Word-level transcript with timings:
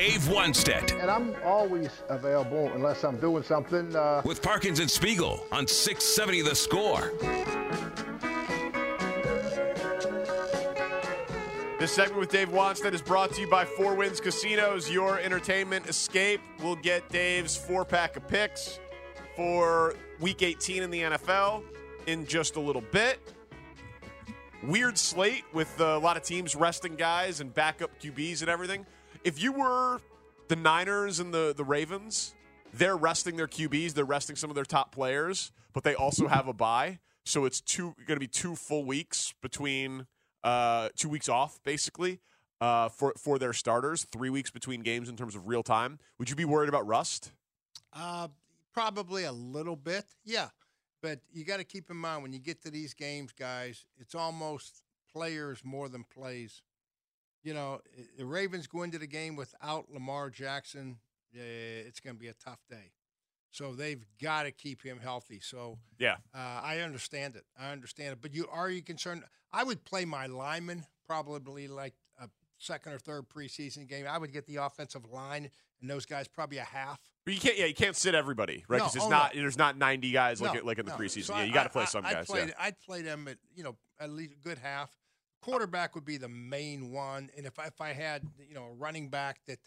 Dave 0.00 0.22
Wannstedt. 0.22 0.98
And 0.98 1.10
I'm 1.10 1.36
always 1.44 1.90
available 2.08 2.72
unless 2.72 3.04
I'm 3.04 3.18
doing 3.18 3.42
something. 3.42 3.94
Uh... 3.94 4.22
With 4.24 4.40
Parkins 4.40 4.80
and 4.80 4.90
Spiegel 4.90 5.46
on 5.52 5.66
670 5.66 6.40
The 6.40 6.54
Score. 6.54 7.12
This 11.78 11.92
segment 11.92 12.18
with 12.18 12.30
Dave 12.30 12.48
Wannstedt 12.48 12.94
is 12.94 13.02
brought 13.02 13.34
to 13.34 13.42
you 13.42 13.50
by 13.50 13.66
Four 13.66 13.94
Winds 13.94 14.22
Casinos, 14.22 14.90
your 14.90 15.20
entertainment 15.20 15.86
escape. 15.86 16.40
We'll 16.62 16.76
get 16.76 17.06
Dave's 17.10 17.54
four 17.54 17.84
pack 17.84 18.16
of 18.16 18.26
picks 18.26 18.80
for 19.36 19.94
week 20.18 20.40
18 20.40 20.82
in 20.82 20.90
the 20.90 21.00
NFL 21.02 21.62
in 22.06 22.24
just 22.24 22.56
a 22.56 22.60
little 22.60 22.84
bit. 22.90 23.20
Weird 24.62 24.96
slate 24.96 25.44
with 25.52 25.78
a 25.78 25.98
lot 25.98 26.16
of 26.16 26.22
teams 26.22 26.56
resting 26.56 26.94
guys 26.94 27.42
and 27.42 27.52
backup 27.52 27.90
QBs 28.00 28.40
and 28.40 28.48
everything. 28.48 28.86
If 29.22 29.42
you 29.42 29.52
were 29.52 30.00
the 30.48 30.56
Niners 30.56 31.20
and 31.20 31.32
the, 31.32 31.52
the 31.54 31.64
Ravens, 31.64 32.34
they're 32.72 32.96
resting 32.96 33.36
their 33.36 33.46
QBs, 33.46 33.92
they're 33.92 34.04
resting 34.04 34.36
some 34.36 34.50
of 34.50 34.54
their 34.54 34.64
top 34.64 34.92
players, 34.92 35.52
but 35.72 35.84
they 35.84 35.94
also 35.94 36.26
have 36.28 36.48
a 36.48 36.54
bye. 36.54 37.00
So 37.24 37.44
it's 37.44 37.60
two 37.60 37.94
going 38.06 38.16
to 38.16 38.20
be 38.20 38.26
two 38.26 38.56
full 38.56 38.84
weeks 38.84 39.34
between 39.42 40.06
uh, 40.42 40.88
two 40.96 41.08
weeks 41.08 41.28
off, 41.28 41.60
basically, 41.64 42.20
uh, 42.60 42.88
for 42.88 43.12
for 43.18 43.38
their 43.38 43.52
starters. 43.52 44.04
Three 44.10 44.30
weeks 44.30 44.50
between 44.50 44.80
games 44.80 45.08
in 45.08 45.16
terms 45.16 45.36
of 45.36 45.46
real 45.46 45.62
time. 45.62 45.98
Would 46.18 46.30
you 46.30 46.36
be 46.36 46.46
worried 46.46 46.70
about 46.70 46.86
rust? 46.86 47.32
Uh, 47.92 48.28
probably 48.72 49.24
a 49.24 49.32
little 49.32 49.76
bit, 49.76 50.06
yeah. 50.24 50.48
But 51.02 51.20
you 51.32 51.44
got 51.44 51.58
to 51.58 51.64
keep 51.64 51.90
in 51.90 51.96
mind 51.96 52.22
when 52.22 52.32
you 52.32 52.38
get 52.38 52.62
to 52.62 52.70
these 52.70 52.94
games, 52.94 53.32
guys, 53.32 53.84
it's 53.98 54.14
almost 54.14 54.82
players 55.12 55.62
more 55.64 55.88
than 55.88 56.04
plays. 56.04 56.62
You 57.42 57.54
know, 57.54 57.80
the 58.18 58.26
Ravens 58.26 58.66
go 58.66 58.82
into 58.82 58.98
the 58.98 59.06
game 59.06 59.36
without 59.36 59.90
Lamar 59.90 60.30
Jackson. 60.30 60.98
It's 61.32 62.00
going 62.00 62.16
to 62.16 62.20
be 62.20 62.28
a 62.28 62.34
tough 62.34 62.60
day. 62.68 62.92
So 63.52 63.74
they've 63.74 64.04
got 64.22 64.44
to 64.44 64.52
keep 64.52 64.82
him 64.82 65.00
healthy. 65.00 65.40
So 65.40 65.78
yeah, 65.98 66.16
uh, 66.34 66.60
I 66.62 66.80
understand 66.80 67.34
it. 67.36 67.44
I 67.58 67.72
understand 67.72 68.12
it. 68.12 68.18
But 68.20 68.34
you 68.34 68.46
are 68.50 68.70
you 68.70 68.82
concerned? 68.82 69.24
I 69.52 69.64
would 69.64 69.84
play 69.84 70.04
my 70.04 70.26
lineman 70.26 70.84
probably 71.06 71.66
like 71.66 71.94
a 72.20 72.28
second 72.58 72.92
or 72.92 72.98
third 72.98 73.28
preseason 73.28 73.88
game. 73.88 74.06
I 74.08 74.18
would 74.18 74.32
get 74.32 74.46
the 74.46 74.56
offensive 74.56 75.04
line 75.10 75.50
and 75.80 75.90
those 75.90 76.06
guys 76.06 76.28
probably 76.28 76.58
a 76.58 76.64
half. 76.64 77.00
But 77.24 77.34
you 77.34 77.40
can't. 77.40 77.58
Yeah, 77.58 77.66
you 77.66 77.74
can't 77.74 77.96
sit 77.96 78.14
everybody, 78.14 78.64
right? 78.68 78.78
Because 78.78 78.96
no, 78.96 79.06
oh, 79.06 79.08
not 79.08 79.34
no. 79.34 79.40
there's 79.40 79.58
not 79.58 79.76
90 79.76 80.10
guys 80.12 80.40
like 80.40 80.54
no, 80.54 80.64
like 80.64 80.78
in 80.78 80.86
the 80.86 80.92
preseason. 80.92 81.24
So 81.24 81.36
yeah, 81.36 81.44
you 81.44 81.52
got 81.52 81.64
to 81.64 81.70
play 81.70 81.82
I, 81.82 81.86
some 81.86 82.06
I'd 82.06 82.12
guys. 82.12 82.26
Play, 82.26 82.46
yeah. 82.46 82.52
I'd 82.58 82.78
play 82.80 83.02
them 83.02 83.26
at 83.28 83.38
you 83.54 83.64
know 83.64 83.76
at 83.98 84.10
least 84.10 84.34
a 84.34 84.48
good 84.48 84.58
half. 84.58 84.90
Quarterback 85.40 85.94
would 85.94 86.04
be 86.04 86.18
the 86.18 86.28
main 86.28 86.92
one, 86.92 87.30
and 87.36 87.46
if 87.46 87.58
I, 87.58 87.66
if 87.66 87.80
I 87.80 87.92
had 87.92 88.22
you 88.46 88.54
know 88.54 88.64
a 88.64 88.72
running 88.74 89.08
back 89.08 89.40
that 89.46 89.58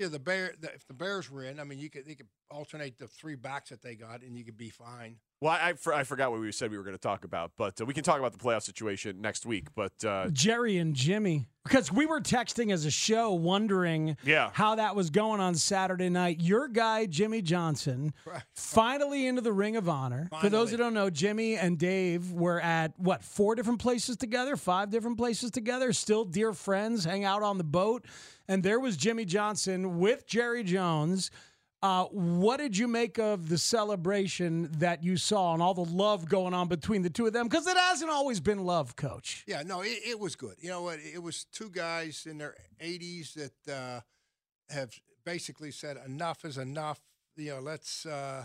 you 0.00 0.06
know 0.06 0.10
the 0.10 0.18
bear 0.18 0.54
the, 0.58 0.72
if 0.72 0.86
the 0.86 0.94
Bears 0.94 1.30
were 1.30 1.44
in, 1.44 1.60
I 1.60 1.64
mean 1.64 1.78
you 1.78 1.90
could 1.90 2.06
they 2.06 2.14
could 2.14 2.28
alternate 2.50 2.98
the 2.98 3.06
three 3.06 3.34
backs 3.34 3.68
that 3.68 3.82
they 3.82 3.94
got, 3.94 4.22
and 4.22 4.36
you 4.36 4.44
could 4.44 4.56
be 4.56 4.70
fine. 4.70 5.16
Well, 5.42 5.52
I, 5.52 5.74
I 5.94 6.04
forgot 6.04 6.30
what 6.30 6.40
we 6.40 6.52
said 6.52 6.70
we 6.70 6.76
were 6.76 6.84
going 6.84 6.96
to 6.96 7.00
talk 7.00 7.24
about, 7.24 7.52
but 7.56 7.80
uh, 7.80 7.86
we 7.86 7.94
can 7.94 8.04
talk 8.04 8.18
about 8.18 8.32
the 8.32 8.38
playoff 8.38 8.62
situation 8.62 9.22
next 9.22 9.46
week. 9.46 9.68
But 9.74 10.04
uh, 10.04 10.28
Jerry 10.30 10.76
and 10.76 10.94
Jimmy, 10.94 11.46
because 11.64 11.90
we 11.90 12.04
were 12.04 12.20
texting 12.20 12.70
as 12.70 12.84
a 12.84 12.90
show, 12.90 13.32
wondering 13.32 14.18
yeah. 14.22 14.50
how 14.52 14.74
that 14.74 14.94
was 14.94 15.08
going 15.08 15.40
on 15.40 15.54
Saturday 15.54 16.10
night. 16.10 16.40
Your 16.40 16.68
guy 16.68 17.06
Jimmy 17.06 17.40
Johnson, 17.40 18.12
right. 18.26 18.42
finally 18.54 19.26
into 19.26 19.40
the 19.40 19.52
Ring 19.52 19.76
of 19.76 19.88
Honor. 19.88 20.28
Finally. 20.30 20.46
For 20.46 20.50
those 20.50 20.70
who 20.70 20.76
don't 20.76 20.94
know, 20.94 21.08
Jimmy 21.08 21.56
and 21.56 21.78
Dave 21.78 22.32
were 22.32 22.60
at 22.60 22.92
what 22.98 23.22
four 23.22 23.54
different 23.54 23.80
places 23.80 24.18
together, 24.18 24.56
five 24.56 24.90
different 24.90 25.16
places 25.16 25.50
together. 25.50 25.94
Still 25.94 26.24
dear 26.24 26.52
friends, 26.52 27.04
hang 27.04 27.24
out 27.24 27.42
on 27.42 27.56
the 27.56 27.64
boat, 27.64 28.04
and 28.50 28.62
there 28.62 28.80
was 28.80 28.96
Jimmy 28.96 29.24
Johnson 29.24 29.98
with 29.98 30.26
Jerry 30.26 30.62
Jones 30.62 31.30
uh, 31.82 32.04
what 32.06 32.58
did 32.58 32.76
you 32.76 32.86
make 32.86 33.18
of 33.18 33.48
the 33.48 33.56
celebration 33.56 34.68
that 34.78 35.02
you 35.02 35.16
saw 35.16 35.54
and 35.54 35.62
all 35.62 35.72
the 35.72 35.80
love 35.84 36.28
going 36.28 36.52
on 36.52 36.68
between 36.68 37.00
the 37.00 37.08
two 37.08 37.26
of 37.26 37.32
them? 37.32 37.48
Because 37.48 37.66
it 37.66 37.76
hasn't 37.76 38.10
always 38.10 38.38
been 38.38 38.64
love, 38.64 38.96
Coach. 38.96 39.44
Yeah, 39.46 39.62
no, 39.64 39.80
it, 39.80 39.98
it, 40.06 40.20
was 40.20 40.36
good. 40.36 40.56
You 40.60 40.68
know 40.68 40.82
what? 40.82 40.98
It 41.00 41.22
was 41.22 41.44
two 41.44 41.70
guys 41.70 42.26
in 42.28 42.36
their 42.36 42.54
80s 42.82 43.32
that 43.34 43.72
uh, 43.72 44.00
have 44.68 44.92
basically 45.24 45.70
said 45.70 45.96
enough 46.04 46.44
is 46.44 46.58
enough. 46.58 47.00
You 47.36 47.54
know, 47.54 47.60
let's. 47.60 48.04
Uh, 48.04 48.44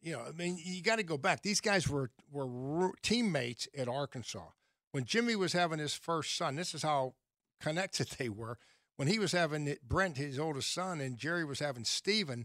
you 0.00 0.12
know, 0.12 0.22
I 0.26 0.32
mean, 0.32 0.58
you 0.58 0.82
got 0.82 0.96
to 0.96 1.02
go 1.02 1.18
back. 1.18 1.42
These 1.42 1.60
guys 1.60 1.86
were 1.86 2.10
were 2.32 2.92
teammates 3.02 3.68
at 3.76 3.86
Arkansas 3.86 4.46
when 4.92 5.04
Jimmy 5.04 5.36
was 5.36 5.52
having 5.52 5.78
his 5.78 5.92
first 5.92 6.38
son. 6.38 6.56
This 6.56 6.74
is 6.74 6.82
how 6.82 7.12
connected 7.60 8.08
they 8.18 8.30
were 8.30 8.56
when 9.00 9.08
he 9.08 9.18
was 9.18 9.32
having 9.32 9.74
Brent, 9.82 10.18
his 10.18 10.38
oldest 10.38 10.74
son, 10.74 11.00
and 11.00 11.16
Jerry 11.16 11.42
was 11.42 11.58
having 11.58 11.84
Stephen, 11.84 12.44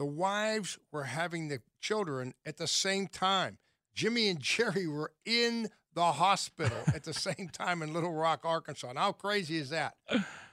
the 0.00 0.04
wives 0.04 0.76
were 0.90 1.04
having 1.04 1.46
the 1.46 1.60
children 1.80 2.34
at 2.44 2.56
the 2.56 2.66
same 2.66 3.06
time. 3.06 3.58
Jimmy 3.94 4.28
and 4.28 4.40
Jerry 4.40 4.88
were 4.88 5.12
in 5.24 5.68
the 5.94 6.10
hospital 6.10 6.76
at 6.92 7.04
the 7.04 7.14
same 7.14 7.50
time 7.52 7.82
in 7.82 7.92
Little 7.92 8.12
Rock, 8.12 8.40
Arkansas. 8.42 8.88
And 8.88 8.98
how 8.98 9.12
crazy 9.12 9.58
is 9.58 9.70
that? 9.70 9.94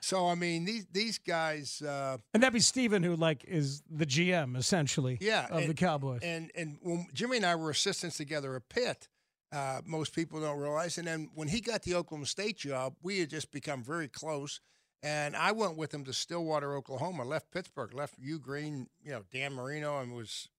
So 0.02 0.28
I 0.28 0.36
mean, 0.36 0.66
these 0.66 0.86
these 0.92 1.18
guys, 1.18 1.82
uh, 1.82 2.18
and 2.36 2.44
that'd 2.44 2.54
be 2.54 2.59
Stephen, 2.59 3.02
who 3.02 3.16
like 3.16 3.44
is 3.44 3.82
the 3.90 4.06
GM 4.06 4.56
essentially, 4.56 5.18
yeah, 5.20 5.48
of 5.50 5.62
and, 5.62 5.70
the 5.72 5.74
Cowboys. 5.74 6.20
And 6.22 6.52
and 6.54 6.78
when 6.84 7.08
Jimmy 7.12 7.38
and 7.38 7.46
I 7.48 7.56
were 7.56 7.72
assistants 7.72 8.18
together 8.18 8.56
at 8.56 8.70
Pitt, 8.70 9.08
uh, 9.52 9.82
most 9.84 10.14
people 10.14 10.40
don't 10.42 10.59
realize. 10.59 11.00
And 11.00 11.08
then 11.08 11.32
when 11.34 11.48
he 11.48 11.59
got 11.59 11.82
the 11.82 11.96
Oklahoma 11.96 12.28
State 12.28 12.58
job, 12.58 12.94
we 13.02 13.18
had 13.18 13.32
just 13.32 13.52
become 13.52 13.84
very 13.84 14.08
close. 14.08 14.62
And 15.02 15.36
I 15.36 15.54
went 15.54 15.78
with 15.78 15.94
him 15.94 16.04
to 16.06 16.14
Stillwater, 16.14 16.76
Oklahoma. 16.76 17.24
Left 17.24 17.52
Pittsburgh, 17.52 17.94
left 17.94 18.16
Hugh 18.20 18.40
Green, 18.40 18.88
you 19.04 19.12
know, 19.12 19.24
Dan 19.32 19.54
Marino, 19.54 20.00
and 20.00 20.14
was 20.14 20.50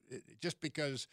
just 0.41 0.61
because, 0.62 1.06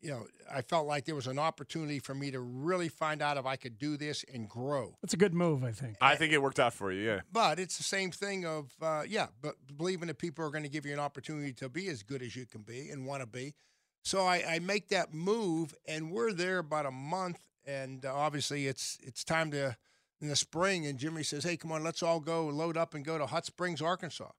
you 0.00 0.10
know, 0.10 0.26
I 0.52 0.60
felt 0.60 0.86
like 0.86 1.06
there 1.06 1.14
was 1.14 1.26
an 1.26 1.38
opportunity 1.38 1.98
for 1.98 2.14
me 2.14 2.30
to 2.30 2.40
really 2.40 2.90
find 2.90 3.22
out 3.22 3.38
if 3.38 3.46
I 3.46 3.56
could 3.56 3.78
do 3.78 3.96
this 3.96 4.22
and 4.32 4.48
grow. 4.48 4.96
That's 5.00 5.14
a 5.14 5.16
good 5.16 5.32
move, 5.32 5.64
I 5.64 5.70
think. 5.70 5.96
I 6.02 6.14
think 6.14 6.34
it 6.34 6.42
worked 6.42 6.60
out 6.60 6.74
for 6.74 6.92
you, 6.92 7.02
yeah. 7.02 7.20
But 7.32 7.58
it's 7.58 7.78
the 7.78 7.84
same 7.84 8.10
thing 8.10 8.44
of, 8.44 8.70
uh, 8.82 9.04
yeah, 9.08 9.28
but 9.40 9.54
believing 9.76 10.08
that 10.08 10.18
people 10.18 10.44
are 10.44 10.50
going 10.50 10.64
to 10.64 10.68
give 10.68 10.84
you 10.84 10.92
an 10.92 11.00
opportunity 11.00 11.54
to 11.54 11.70
be 11.70 11.88
as 11.88 12.02
good 12.02 12.22
as 12.22 12.36
you 12.36 12.44
can 12.44 12.62
be 12.62 12.90
and 12.90 13.06
want 13.06 13.22
to 13.22 13.26
be. 13.26 13.54
So 14.04 14.26
I, 14.26 14.44
I 14.46 14.58
make 14.58 14.88
that 14.88 15.14
move, 15.14 15.74
and 15.86 16.10
we're 16.10 16.32
there 16.32 16.58
about 16.58 16.84
a 16.84 16.90
month, 16.90 17.38
and 17.64 18.04
uh, 18.04 18.12
obviously 18.12 18.66
it's 18.66 18.98
it's 19.02 19.24
time 19.24 19.52
to 19.52 19.76
in 20.22 20.28
the 20.28 20.36
spring, 20.36 20.86
and 20.86 20.98
Jimmy 20.98 21.24
says, 21.24 21.42
"Hey, 21.42 21.56
come 21.56 21.72
on, 21.72 21.82
let's 21.82 22.02
all 22.02 22.20
go 22.20 22.46
load 22.46 22.76
up 22.76 22.94
and 22.94 23.04
go 23.04 23.18
to 23.18 23.26
Hot 23.26 23.44
Springs, 23.44 23.82
Arkansas." 23.82 24.30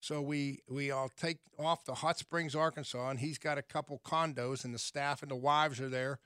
So 0.00 0.20
we 0.20 0.60
we 0.68 0.90
all 0.90 1.08
take 1.08 1.38
off 1.56 1.84
to 1.84 1.94
Hot 1.94 2.18
Springs, 2.18 2.54
Arkansas, 2.54 3.08
and 3.08 3.20
he's 3.20 3.38
got 3.38 3.56
a 3.56 3.62
couple 3.62 4.00
condos, 4.04 4.64
and 4.64 4.74
the 4.74 4.78
staff 4.78 5.22
and 5.22 5.30
the 5.30 5.36
wives 5.36 5.80
are 5.80 5.88
there, 5.88 6.18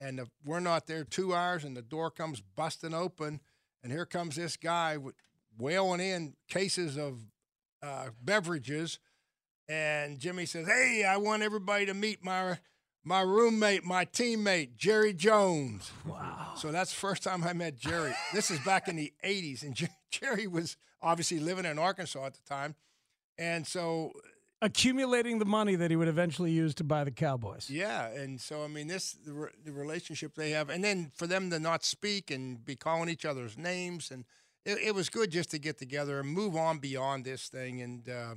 and 0.00 0.18
the, 0.18 0.28
we're 0.44 0.60
not 0.60 0.86
there 0.86 1.02
two 1.02 1.34
hours, 1.34 1.64
and 1.64 1.76
the 1.76 1.82
door 1.82 2.10
comes 2.10 2.42
busting 2.42 2.94
open, 2.94 3.40
and 3.82 3.90
here 3.90 4.06
comes 4.06 4.36
this 4.36 4.56
guy 4.56 4.98
with, 4.98 5.14
wailing 5.58 6.00
in 6.00 6.34
cases 6.46 6.98
of 6.98 7.18
uh, 7.82 8.10
beverages, 8.22 8.98
and 9.66 10.18
Jimmy 10.18 10.44
says, 10.44 10.66
"Hey, 10.66 11.04
I 11.04 11.16
want 11.16 11.42
everybody 11.42 11.86
to 11.86 11.94
meet 11.94 12.22
my." 12.22 12.58
My 13.06 13.20
roommate, 13.20 13.84
my 13.84 14.04
teammate, 14.04 14.76
Jerry 14.76 15.14
Jones. 15.14 15.92
Wow. 16.04 16.54
So 16.56 16.72
that's 16.72 16.90
the 16.90 16.96
first 16.96 17.22
time 17.22 17.44
I 17.44 17.52
met 17.52 17.78
Jerry. 17.78 18.12
This 18.34 18.50
is 18.50 18.58
back 18.60 18.88
in 18.88 18.96
the 18.96 19.12
80s. 19.24 19.62
And 19.62 19.76
Jerry 20.10 20.48
was 20.48 20.76
obviously 21.00 21.38
living 21.38 21.64
in 21.64 21.78
Arkansas 21.78 22.26
at 22.26 22.34
the 22.34 22.40
time. 22.48 22.74
And 23.38 23.64
so. 23.64 24.10
Accumulating 24.60 25.38
the 25.38 25.44
money 25.44 25.76
that 25.76 25.88
he 25.88 25.96
would 25.96 26.08
eventually 26.08 26.50
use 26.50 26.74
to 26.74 26.84
buy 26.84 27.04
the 27.04 27.12
Cowboys. 27.12 27.70
Yeah. 27.70 28.08
And 28.08 28.40
so, 28.40 28.64
I 28.64 28.66
mean, 28.66 28.88
this, 28.88 29.12
the, 29.12 29.32
re- 29.32 29.50
the 29.64 29.70
relationship 29.70 30.34
they 30.34 30.50
have. 30.50 30.68
And 30.68 30.82
then 30.82 31.12
for 31.14 31.28
them 31.28 31.48
to 31.50 31.60
not 31.60 31.84
speak 31.84 32.32
and 32.32 32.64
be 32.64 32.74
calling 32.74 33.08
each 33.08 33.24
other's 33.24 33.56
names. 33.56 34.10
And 34.10 34.24
it, 34.64 34.78
it 34.78 34.94
was 34.96 35.10
good 35.10 35.30
just 35.30 35.52
to 35.52 35.60
get 35.60 35.78
together 35.78 36.18
and 36.18 36.28
move 36.28 36.56
on 36.56 36.78
beyond 36.78 37.24
this 37.24 37.46
thing. 37.46 37.80
And 37.82 38.08
uh, 38.08 38.34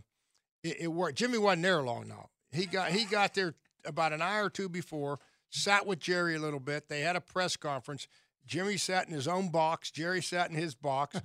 it, 0.64 0.82
it 0.82 0.88
worked. 0.90 1.18
Jimmy 1.18 1.40
wasn't 1.40 1.64
there 1.64 1.82
long 1.82 2.08
now. 2.08 2.30
He 2.52 2.68
got, 2.68 2.92
he 2.92 3.06
got 3.06 3.34
there 3.34 3.56
about 3.86 4.14
an 4.14 4.22
hour 4.22 4.46
or 4.46 4.50
two 4.50 4.70
before, 4.70 5.20
sat 5.50 5.86
with 5.86 6.00
Jerry 6.00 6.36
a 6.36 6.40
little 6.40 6.60
bit. 6.60 6.90
They 6.90 7.02
had 7.02 7.16
a 7.16 7.22
press 7.22 7.58
conference. 7.58 8.08
Jimmy 8.46 8.78
sat 8.78 9.08
in 9.08 9.14
his 9.14 9.28
own 9.28 9.50
box. 9.50 9.92
Jerry 9.92 10.22
sat 10.22 10.50
in 10.50 10.56
his 10.56 10.74
box. 10.76 11.20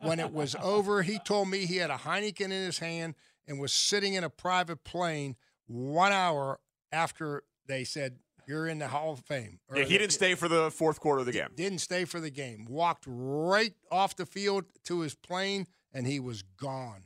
when 0.00 0.18
it 0.18 0.32
was 0.32 0.56
over, 0.62 1.02
he 1.02 1.18
told 1.20 1.48
me 1.48 1.66
he 1.66 1.76
had 1.76 1.90
a 1.90 1.96
Heineken 1.96 2.46
in 2.46 2.50
his 2.50 2.78
hand 2.80 3.14
and 3.46 3.60
was 3.60 3.72
sitting 3.72 4.14
in 4.14 4.24
a 4.24 4.30
private 4.30 4.82
plane 4.82 5.36
one 5.66 6.12
hour 6.12 6.58
after 6.90 7.44
they 7.66 7.84
said, 7.84 8.18
You're 8.48 8.66
in 8.66 8.78
the 8.78 8.88
Hall 8.88 9.12
of 9.12 9.20
Fame. 9.20 9.60
Or 9.68 9.78
Yeah, 9.78 9.84
he 9.84 9.98
didn't 9.98 10.12
stay 10.12 10.34
for 10.34 10.48
the 10.48 10.70
fourth 10.70 10.98
quarter 10.98 11.20
of 11.20 11.26
the 11.26 11.32
game. 11.32 11.48
Didn't 11.54 11.78
stay 11.78 12.04
for 12.04 12.20
the 12.20 12.30
game. 12.30 12.66
Walked 12.68 13.04
right 13.06 13.74
off 13.90 14.16
the 14.16 14.26
field 14.26 14.64
to 14.84 15.00
his 15.00 15.14
plane, 15.14 15.66
and 15.92 16.06
he 16.06 16.18
was 16.18 16.42
gone. 16.42 17.04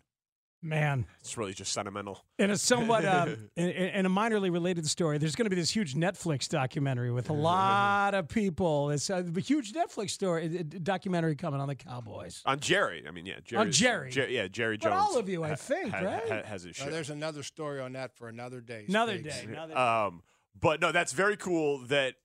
Man, 0.63 1.07
It's 1.21 1.39
really 1.39 1.55
just 1.55 1.73
sentimental. 1.73 2.23
in 2.39 2.51
a 2.51 2.57
somewhat 2.59 3.05
uh, 3.07 3.35
in, 3.57 3.71
in 3.71 4.05
a 4.05 4.11
minorly 4.11 4.53
related 4.53 4.87
story, 4.87 5.17
there's 5.17 5.35
going 5.35 5.47
to 5.47 5.51
be 5.51 5.57
this 5.57 5.71
huge 5.71 5.95
Netflix 5.95 6.49
documentary 6.51 7.11
with 7.11 7.31
a 7.31 7.33
lot 7.33 8.15
of 8.15 8.29
people. 8.29 8.91
It's 8.91 9.09
a, 9.09 9.25
a 9.35 9.41
huge 9.41 9.73
Netflix 9.73 10.11
story 10.11 10.45
a- 10.57 10.61
a 10.61 10.65
documentary 10.65 11.35
coming 11.35 11.61
on 11.63 11.69
the 11.69 11.75
Cowboys. 11.77 12.43
On 12.45 12.61
Jerry, 12.61 13.05
I 13.09 13.11
mean, 13.11 13.25
yeah, 13.25 13.37
Jerry. 13.43 13.61
On 13.63 13.73
Jerry. 13.73 14.13
yeah, 14.29 14.49
Jerry 14.49 14.77
Jones. 14.77 14.95
But 14.95 14.99
Jones. 15.01 15.09
all 15.15 15.19
of 15.19 15.29
you, 15.31 15.45
I 15.45 15.55
think, 15.55 15.95
right? 15.95 16.45
has 16.45 16.65
his 16.65 16.79
Now, 16.79 16.85
shit. 16.85 16.93
there's 16.93 17.11
another 17.11 17.43
story 17.43 17.81
on 17.81 17.95
that 17.95 18.15
for 18.17 18.29
another 18.29 18.61
day. 18.61 18.85
Another 18.87 19.17
Spags. 19.19 19.25
day. 19.25 19.45
Another 19.49 19.73
day. 19.75 19.81
Um, 19.81 20.23
but 20.61 20.81
no, 20.83 20.93
that's 20.93 21.15
very 21.15 21.39
cool. 21.39 21.79
That 21.87 22.17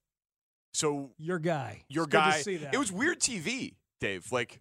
so 0.74 1.12
Your 1.18 1.40
guy. 1.40 1.84
your 1.88 2.04
It's 2.04 2.12
good 2.12 2.18
to 2.18 2.30
guy. 2.32 2.42
see 2.42 2.58
that. 2.58 2.74
It 2.74 2.78
was 2.78 2.92
weird 2.92 3.22
TV, 3.22 3.76
Dave. 4.02 4.30
Like 4.32 4.60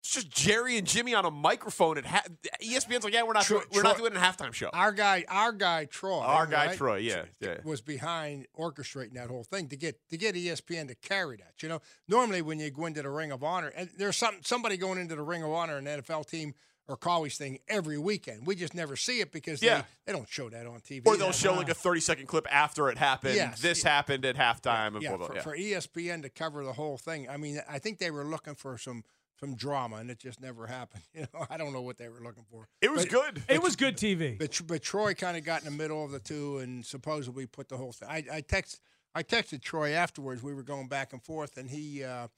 it's 0.00 0.12
just 0.14 0.30
Jerry 0.30 0.76
and 0.78 0.86
Jimmy 0.86 1.14
on 1.14 1.24
a 1.26 1.30
microphone 1.30 1.98
at 1.98 2.06
ha- 2.06 2.22
ESPN's 2.62 3.04
like, 3.04 3.12
yeah, 3.12 3.22
we're 3.22 3.34
not 3.34 3.44
Troy- 3.44 3.58
doing, 3.58 3.68
we're 3.74 3.82
not 3.82 3.98
doing 3.98 4.16
a 4.16 4.18
halftime 4.18 4.52
show. 4.52 4.70
Our 4.72 4.92
guy, 4.92 5.24
our 5.28 5.52
guy 5.52 5.84
Troy, 5.84 6.20
Our 6.20 6.46
guy 6.46 6.68
right, 6.68 6.76
Troy, 6.76 6.96
yeah, 6.96 7.24
yeah. 7.40 7.58
was 7.64 7.80
behind 7.80 8.46
orchestrating 8.58 9.14
that 9.14 9.28
whole 9.28 9.44
thing 9.44 9.68
to 9.68 9.76
get 9.76 10.00
to 10.08 10.16
get 10.16 10.34
ESPN 10.34 10.88
to 10.88 10.94
carry 10.94 11.36
that. 11.36 11.62
You 11.62 11.68
know, 11.68 11.80
normally 12.08 12.40
when 12.42 12.58
you 12.58 12.70
go 12.70 12.86
into 12.86 13.02
the 13.02 13.10
Ring 13.10 13.30
of 13.30 13.44
Honor, 13.44 13.68
and 13.76 13.90
there's 13.98 14.16
some 14.16 14.36
somebody 14.42 14.76
going 14.76 14.98
into 14.98 15.14
the 15.16 15.22
Ring 15.22 15.42
of 15.42 15.50
Honor, 15.50 15.76
an 15.76 15.84
NFL 15.84 16.26
team 16.28 16.54
or 16.88 16.96
Cowboys 16.96 17.36
thing 17.36 17.58
every 17.68 17.98
weekend. 17.98 18.44
We 18.46 18.56
just 18.56 18.74
never 18.74 18.96
see 18.96 19.20
it 19.20 19.30
because 19.30 19.62
Yeah. 19.62 19.82
they, 19.82 19.84
they 20.06 20.12
don't 20.12 20.28
show 20.28 20.48
that 20.50 20.66
on 20.66 20.80
TV. 20.80 21.02
or 21.06 21.16
they'll 21.16 21.30
show 21.30 21.54
like 21.54 21.68
a 21.68 21.74
30 21.74 22.00
second 22.00 22.26
clip 22.26 22.48
after 22.52 22.88
it 22.88 22.98
happened. 22.98 23.36
Yes. 23.36 23.60
This 23.60 23.84
happened 23.84 24.24
at 24.24 24.34
halftime. 24.34 24.94
and 24.94 25.02
yeah, 25.02 25.10
blah, 25.14 25.28
blah, 25.28 25.40
for, 25.42 25.54
yeah. 25.54 25.78
for 25.78 25.78
ESPN 25.88 26.22
to 26.22 26.28
cover 26.30 26.64
the 26.64 26.72
whole 26.72 26.96
thing. 26.98 27.28
I 27.28 27.36
mean, 27.36 27.60
I 27.68 27.78
think 27.78 27.98
they 27.98 28.10
were 28.10 28.24
looking 28.24 28.56
for 28.56 28.76
some 28.76 29.04
some 29.40 29.54
drama, 29.54 29.96
and 29.96 30.10
it 30.10 30.18
just 30.18 30.40
never 30.40 30.66
happened. 30.66 31.02
You 31.14 31.26
know, 31.34 31.46
I 31.50 31.56
don't 31.56 31.72
know 31.72 31.80
what 31.82 31.96
they 31.98 32.08
were 32.08 32.20
looking 32.20 32.44
for. 32.50 32.68
it 32.80 32.90
was 32.92 33.04
But- 33.06 33.10
good. 33.10 33.42
it 33.48 33.62
was 33.62 33.74
good 33.76 33.96
TV. 33.96 34.38
But 34.38 34.60
but 34.66 34.82
Troy 34.82 35.14
kind 35.14 35.36
of 35.36 35.44
got 35.44 35.60
in 35.60 35.64
the 35.64 35.76
middle 35.76 36.04
of 36.04 36.10
the 36.12 36.20
two 36.20 36.58
and 36.58 36.84
supposedly 36.86 37.46
put 37.46 37.68
the 37.68 37.76
whole 37.76 37.92
thing. 37.92 38.08
I 38.08 38.24
I 38.32 38.40
text 38.42 38.80
I 39.14 39.22
texted 39.22 39.60
Troy 39.62 39.92
afterwards. 39.92 40.42
We 40.42 40.54
were 40.54 40.62
going 40.62 40.86
back 40.88 41.12
and 41.12 41.22
forth, 41.22 41.56
and 41.56 41.68
he 41.70 42.04
uh, 42.04 42.28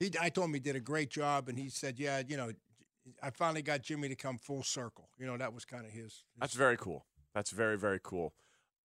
he 0.00 0.10
I 0.20 0.30
told 0.30 0.48
him 0.48 0.54
he 0.54 0.60
did 0.60 0.74
a 0.76 0.80
great 0.80 1.10
job, 1.10 1.48
and 1.48 1.58
he 1.58 1.68
said, 1.68 1.98
yeah, 1.98 2.22
you 2.26 2.36
know, 2.36 2.50
I 3.22 3.30
finally 3.30 3.62
got 3.62 3.82
Jimmy 3.82 4.08
to 4.08 4.16
come 4.16 4.38
full 4.38 4.62
circle. 4.62 5.08
You 5.18 5.26
know, 5.26 5.36
that 5.36 5.52
was 5.54 5.64
kind 5.64 5.84
of 5.86 5.92
his. 5.92 6.02
his 6.02 6.22
That's 6.40 6.54
very 6.54 6.76
cool. 6.76 7.04
That's 7.34 7.50
very 7.50 7.78
very 7.78 8.00
cool. 8.02 8.32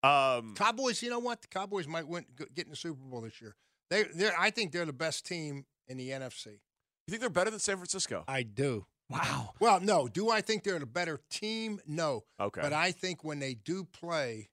Um, 0.03 0.53
Cowboys. 0.55 1.01
You 1.01 1.09
know 1.09 1.19
what? 1.19 1.41
The 1.41 1.47
Cowboys 1.47 1.87
might 1.87 2.07
win 2.07 2.25
go- 2.35 2.45
get 2.53 2.65
in 2.65 2.71
the 2.71 2.75
Super 2.75 2.99
Bowl 3.01 3.21
this 3.21 3.41
year. 3.41 3.55
They 3.89 4.03
they 4.03 4.29
I 4.37 4.49
think 4.49 4.71
they're 4.71 4.85
the 4.85 4.93
best 4.93 5.25
team 5.25 5.65
in 5.87 5.97
the 5.97 6.09
NFC. 6.09 6.59
You 7.07 7.11
think 7.11 7.21
they're 7.21 7.29
better 7.29 7.51
than 7.51 7.59
San 7.59 7.77
Francisco? 7.77 8.23
I 8.27 8.43
do. 8.43 8.85
wow. 9.09 9.51
Well, 9.59 9.79
no. 9.79 10.07
Do 10.07 10.29
I 10.29 10.41
think 10.41 10.63
they're 10.63 10.77
a 10.77 10.85
better 10.85 11.19
team? 11.29 11.79
No. 11.85 12.23
Okay. 12.39 12.61
But 12.61 12.73
I 12.73 12.91
think 12.91 13.23
when 13.23 13.39
they 13.39 13.53
do 13.53 13.83
play, 13.83 14.49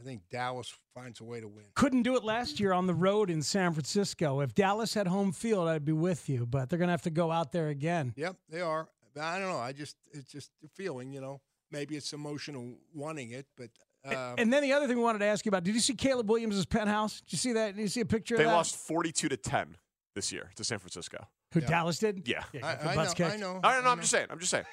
I 0.00 0.02
think 0.04 0.22
Dallas 0.30 0.72
finds 0.94 1.20
a 1.20 1.24
way 1.24 1.40
to 1.40 1.48
win. 1.48 1.64
Couldn't 1.74 2.02
do 2.02 2.16
it 2.16 2.24
last 2.24 2.60
year 2.60 2.72
on 2.72 2.86
the 2.86 2.94
road 2.94 3.30
in 3.30 3.42
San 3.42 3.72
Francisco. 3.72 4.40
If 4.40 4.54
Dallas 4.54 4.94
had 4.94 5.06
home 5.06 5.32
field, 5.32 5.68
I'd 5.68 5.84
be 5.84 5.92
with 5.92 6.28
you, 6.28 6.46
but 6.46 6.68
they're 6.68 6.78
going 6.78 6.88
to 6.88 6.92
have 6.92 7.02
to 7.02 7.10
go 7.10 7.32
out 7.32 7.52
there 7.52 7.68
again. 7.68 8.14
Yep, 8.16 8.36
they 8.48 8.60
are. 8.60 8.88
I 9.20 9.38
don't 9.38 9.48
know. 9.48 9.58
I 9.58 9.72
just 9.72 9.96
it's 10.12 10.30
just 10.30 10.50
a 10.64 10.68
feeling, 10.68 11.12
you 11.12 11.20
know. 11.20 11.40
Maybe 11.70 11.96
it's 11.96 12.12
emotional 12.12 12.76
wanting 12.94 13.32
it, 13.32 13.46
but 13.56 13.70
uh, 14.06 14.34
and 14.38 14.50
then 14.52 14.62
the 14.62 14.72
other 14.72 14.86
thing 14.86 14.96
we 14.96 15.02
wanted 15.02 15.18
to 15.18 15.26
ask 15.26 15.44
you 15.44 15.50
about: 15.50 15.64
Did 15.64 15.74
you 15.74 15.80
see 15.80 15.94
Caleb 15.94 16.30
Williams' 16.30 16.64
penthouse? 16.64 17.20
Did 17.20 17.32
you 17.32 17.38
see 17.38 17.52
that? 17.52 17.76
Did 17.76 17.82
you 17.82 17.88
see 17.88 18.00
a 18.00 18.06
picture 18.06 18.36
they 18.36 18.44
of 18.44 18.48
that? 18.48 18.52
They 18.52 18.56
lost 18.56 18.76
42 18.76 19.28
to 19.28 19.36
10 19.36 19.76
this 20.14 20.32
year 20.32 20.50
to 20.56 20.64
San 20.64 20.78
Francisco. 20.78 21.26
Who 21.54 21.60
Yeah. 21.60 21.66
Dallas 21.66 21.98
did? 21.98 22.26
Yeah. 22.28 22.44
yeah 22.52 22.66
I, 22.84 22.90
I 22.90 22.94
butts 22.94 23.18
know. 23.18 23.26
I 23.26 23.36
know. 23.36 23.46
All 23.48 23.60
right, 23.60 23.82
no, 23.82 23.88
I 23.88 23.92
I'm 23.92 23.98
know. 23.98 24.02
just 24.02 24.10
saying. 24.10 24.26
I'm 24.30 24.38
just 24.38 24.50
saying. 24.50 24.64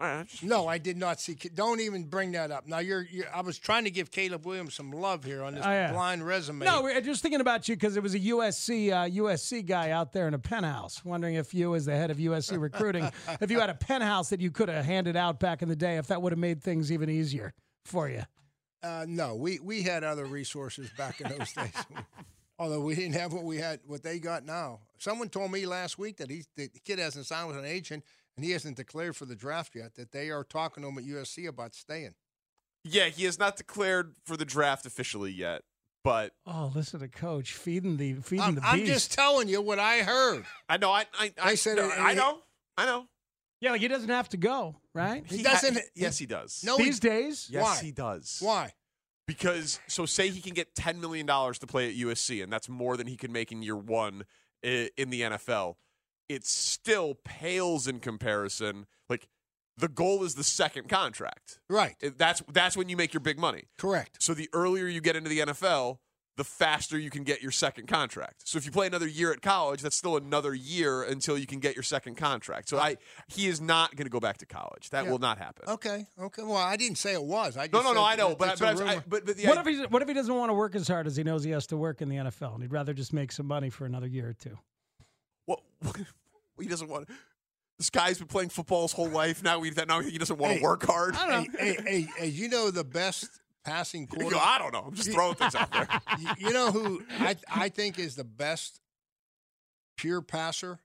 All 0.00 0.08
right, 0.08 0.18
I'm 0.20 0.26
just- 0.26 0.42
No, 0.42 0.66
I 0.66 0.78
did 0.78 0.96
not 0.96 1.20
see. 1.20 1.34
Don't 1.54 1.78
even 1.80 2.04
bring 2.04 2.32
that 2.32 2.50
up. 2.50 2.66
Now 2.66 2.78
you're. 2.80 3.02
you're 3.08 3.32
I 3.32 3.40
was 3.42 3.56
trying 3.58 3.84
to 3.84 3.90
give 3.92 4.10
Caleb 4.10 4.44
Williams 4.44 4.74
some 4.74 4.90
love 4.90 5.22
here 5.22 5.44
on 5.44 5.54
this 5.54 5.64
Oh, 5.64 5.70
yeah. 5.70 5.92
blind 5.92 6.26
resume. 6.26 6.64
No, 6.64 6.82
we're 6.82 7.00
just 7.00 7.22
thinking 7.22 7.40
about 7.40 7.68
you 7.68 7.76
because 7.76 7.96
it 7.96 8.02
was 8.02 8.14
a 8.14 8.18
USC 8.18 8.90
uh, 8.90 9.08
USC 9.08 9.64
guy 9.64 9.90
out 9.90 10.12
there 10.12 10.26
in 10.26 10.34
a 10.34 10.38
penthouse. 10.40 11.04
Wondering 11.04 11.36
if 11.36 11.54
you, 11.54 11.76
as 11.76 11.84
the 11.84 11.94
head 11.94 12.10
of 12.10 12.16
USC 12.18 12.60
recruiting, 12.60 13.08
if 13.40 13.52
you 13.52 13.60
had 13.60 13.70
a 13.70 13.74
penthouse 13.74 14.30
that 14.30 14.40
you 14.40 14.50
could 14.50 14.68
have 14.68 14.84
handed 14.84 15.14
out 15.14 15.38
back 15.38 15.62
in 15.62 15.68
the 15.68 15.76
day, 15.76 15.96
if 15.98 16.08
that 16.08 16.20
would 16.20 16.32
have 16.32 16.40
made 16.40 16.60
things 16.60 16.90
even 16.90 17.08
easier 17.08 17.54
for 17.84 18.08
you. 18.08 18.24
Uh, 18.82 19.06
no, 19.08 19.36
we 19.36 19.60
we 19.60 19.82
had 19.82 20.02
other 20.02 20.24
resources 20.26 20.90
back 20.98 21.20
in 21.20 21.28
those 21.28 21.52
days. 21.52 21.72
Although 22.58 22.80
we 22.82 22.94
didn't 22.94 23.14
have 23.14 23.32
what 23.32 23.42
we 23.44 23.56
had, 23.58 23.80
what 23.86 24.02
they 24.02 24.18
got 24.20 24.44
now. 24.44 24.80
Someone 24.98 25.28
told 25.28 25.50
me 25.50 25.66
last 25.66 25.98
week 25.98 26.18
that 26.18 26.30
he's 26.30 26.46
the 26.56 26.68
kid 26.84 26.98
hasn't 26.98 27.26
signed 27.26 27.48
with 27.48 27.56
an 27.56 27.64
agent 27.64 28.04
and 28.36 28.44
he 28.44 28.52
hasn't 28.52 28.76
declared 28.76 29.16
for 29.16 29.24
the 29.24 29.34
draft 29.34 29.74
yet. 29.74 29.94
That 29.96 30.12
they 30.12 30.30
are 30.30 30.44
talking 30.44 30.82
to 30.82 30.88
him 30.88 30.98
at 30.98 31.04
USC 31.04 31.48
about 31.48 31.74
staying. 31.74 32.14
Yeah, 32.84 33.06
he 33.06 33.24
has 33.24 33.38
not 33.38 33.56
declared 33.56 34.14
for 34.24 34.36
the 34.36 34.44
draft 34.44 34.86
officially 34.86 35.32
yet, 35.32 35.62
but 36.04 36.32
Oh, 36.46 36.70
listen 36.74 37.00
to 37.00 37.08
Coach 37.08 37.54
feeding 37.54 37.96
the 37.96 38.14
feeding 38.14 38.44
I'm, 38.44 38.54
the 38.56 38.62
I'm 38.64 38.84
just 38.84 39.12
telling 39.12 39.48
you 39.48 39.60
what 39.60 39.78
I 39.80 39.98
heard. 40.02 40.44
I 40.68 40.76
know. 40.76 40.90
I 40.92 41.06
I, 41.18 41.32
I 41.42 41.50
I 41.50 41.54
said 41.56 41.76
no, 41.78 41.88
it- 41.88 41.98
I 41.98 42.14
know. 42.14 42.38
I 42.76 42.86
know. 42.86 43.06
yeah, 43.60 43.72
like 43.72 43.80
he 43.80 43.88
doesn't 43.88 44.08
have 44.10 44.28
to 44.30 44.36
go, 44.36 44.76
right? 44.92 45.24
He 45.26 45.42
ha- 45.42 45.52
doesn't- 45.54 45.78
yes, 45.96 46.18
he 46.18 46.26
does. 46.26 46.62
No, 46.64 46.76
These 46.76 46.96
he, 47.02 47.08
days, 47.08 47.48
Yes, 47.50 47.62
Why? 47.64 47.78
he 47.82 47.90
does. 47.90 48.38
why? 48.40 48.72
Because 49.26 49.80
so 49.86 50.04
say 50.06 50.28
he 50.28 50.40
can 50.40 50.52
get 50.54 50.74
ten 50.74 51.00
million 51.00 51.24
dollars 51.26 51.58
to 51.60 51.66
play 51.66 51.88
at 51.88 51.94
USC, 51.96 52.42
and 52.42 52.52
that's 52.52 52.68
more 52.68 52.96
than 52.96 53.06
he 53.06 53.16
can 53.16 53.32
make 53.32 53.50
in 53.52 53.62
year 53.62 53.76
one 53.76 54.24
in 54.62 55.10
the 55.10 55.22
NFL. 55.22 55.76
It 56.28 56.44
still 56.44 57.14
pales 57.24 57.86
in 57.88 58.00
comparison. 58.00 58.86
Like 59.08 59.28
the 59.76 59.88
goal 59.88 60.24
is 60.24 60.34
the 60.34 60.44
second 60.44 60.88
contract. 60.88 61.58
Right, 61.68 61.96
That's 62.16 62.42
that's 62.52 62.76
when 62.76 62.88
you 62.88 62.96
make 62.96 63.12
your 63.14 63.20
big 63.20 63.38
money. 63.38 63.64
correct. 63.78 64.22
So 64.22 64.34
the 64.34 64.48
earlier 64.52 64.86
you 64.86 65.00
get 65.00 65.16
into 65.16 65.30
the 65.30 65.40
NFL, 65.40 65.98
the 66.36 66.44
faster 66.44 66.98
you 66.98 67.10
can 67.10 67.22
get 67.22 67.40
your 67.42 67.52
second 67.52 67.86
contract. 67.86 68.48
So 68.48 68.58
if 68.58 68.64
you 68.66 68.72
play 68.72 68.86
another 68.88 69.06
year 69.06 69.32
at 69.32 69.40
college, 69.40 69.82
that's 69.82 69.96
still 69.96 70.16
another 70.16 70.52
year 70.54 71.02
until 71.04 71.38
you 71.38 71.46
can 71.46 71.60
get 71.60 71.76
your 71.76 71.82
second 71.84 72.16
contract. 72.16 72.68
So 72.68 72.78
I 72.78 72.96
he 73.28 73.46
is 73.46 73.60
not 73.60 73.94
going 73.94 74.06
to 74.06 74.10
go 74.10 74.18
back 74.20 74.38
to 74.38 74.46
college. 74.46 74.90
That 74.90 75.04
Yeah. 75.04 75.10
will 75.12 75.18
not 75.20 75.38
happen. 75.38 75.68
Okay, 75.68 76.06
okay. 76.20 76.42
Well, 76.42 76.56
I 76.56 76.76
didn't 76.76 76.98
say 76.98 77.12
it 77.12 77.22
was. 77.22 77.56
I 77.56 77.68
just 77.68 77.72
No, 77.72 77.80
no, 77.82 77.88
said 77.90 77.94
no. 77.94 78.04
I 78.04 78.16
know, 78.16 78.28
that 78.30 78.38
but 78.38 78.46
that's 78.46 78.60
but, 78.60 78.80
a 78.80 78.84
I, 78.84 78.86
I, 78.86 78.90
rumor. 78.94 79.04
but 79.08 79.26
but 79.26 79.36
the 79.36 79.46
what 79.46 79.58
if 79.58 79.66
he 79.66 79.86
what 79.86 80.02
if 80.02 80.08
he 80.08 80.14
doesn't 80.14 80.34
want 80.34 80.50
to 80.50 80.54
work 80.54 80.74
as 80.74 80.88
hard 80.88 81.06
as 81.06 81.14
he 81.16 81.22
knows 81.22 81.44
he 81.44 81.50
has 81.52 81.66
to 81.68 81.76
work 81.76 82.02
in 82.02 82.08
the 82.08 82.16
NFL 82.16 82.54
and 82.54 82.62
he'd 82.62 82.72
rather 82.72 82.92
just 82.94 83.12
make 83.12 83.30
some 83.30 83.46
money 83.46 83.70
for 83.70 83.86
another 83.86 84.06
year 84.08 84.28
or 84.30 84.32
two? 84.34 84.58
what, 85.46 85.60
he 86.60 86.66
doesn't 86.66 86.88
want. 86.88 87.08
This 87.78 87.90
guy's 87.90 88.18
been 88.18 88.28
playing 88.28 88.48
football 88.50 88.82
his 88.82 88.92
whole 88.92 89.08
life. 89.08 89.42
Now 89.42 89.60
he 89.62 89.70
now 89.86 90.00
he 90.00 90.16
doesn't 90.18 90.38
want 90.38 90.52
to 90.54 90.58
Hey, 90.58 90.64
work 90.64 90.84
hard. 90.84 91.16
I 91.16 91.28
don't 91.28 91.52
know. 91.52 91.58
hey, 91.60 91.74
hey, 91.74 91.82
hey, 92.02 92.08
hey, 92.18 92.26
you 92.28 92.48
know 92.48 92.70
the 92.70 92.84
best 92.84 93.28
passing 93.64 94.02
You 94.02 94.06
quarter. 94.06 94.36
go, 94.36 94.38
I 94.40 94.58
don't 94.58 94.72
know. 94.72 94.84
I'm 94.86 94.94
just 94.94 95.12
throwing 95.12 95.34
things 95.34 95.54
out 95.54 95.72
there. 95.72 95.88
you, 96.18 96.28
you 96.38 96.52
know 96.52 96.70
who 96.70 97.02
I 97.18 97.36
I 97.52 97.68
think 97.68 97.98
is 97.98 98.16
the 98.16 98.24
best 98.24 98.80
pure 99.96 100.22
passer 100.22 100.78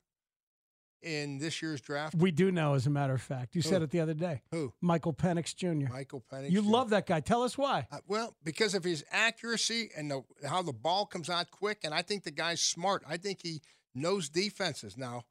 in 1.01 1.37
this 1.39 1.61
year's 1.61 1.81
draft? 1.81 2.15
We 2.15 2.31
do 2.31 2.51
know, 2.51 2.73
as 2.73 2.85
a 2.85 2.89
matter 2.89 3.13
of 3.13 3.21
fact. 3.21 3.55
You 3.55 3.61
said 3.61 3.81
it 3.81 3.89
the 3.91 3.99
other 4.01 4.13
day. 4.13 4.41
Who? 4.51 4.73
Michael 4.81 5.13
Penix 5.13 5.55
Jr. 5.55 5.91
Michael 5.91 6.23
Penix. 6.31 6.51
You 6.51 6.61
Jr. 6.61 6.69
love 6.69 6.89
that 6.89 7.05
guy. 7.07 7.19
Tell 7.21 7.43
us 7.43 7.57
why. 7.57 7.87
Uh, 7.91 7.99
well, 8.07 8.35
because 8.43 8.73
of 8.73 8.83
his 8.83 9.03
accuracy 9.11 9.89
and 9.95 10.11
the, 10.11 10.23
how 10.47 10.61
the 10.61 10.73
ball 10.73 11.05
comes 11.05 11.29
out 11.29 11.51
quick, 11.51 11.79
and 11.83 11.93
I 11.93 12.01
think 12.01 12.23
the 12.23 12.31
guy's 12.31 12.61
smart. 12.61 13.03
I 13.07 13.17
think 13.17 13.39
he 13.43 13.61
knows 13.95 14.29
defenses 14.29 14.97
now, 14.97 15.23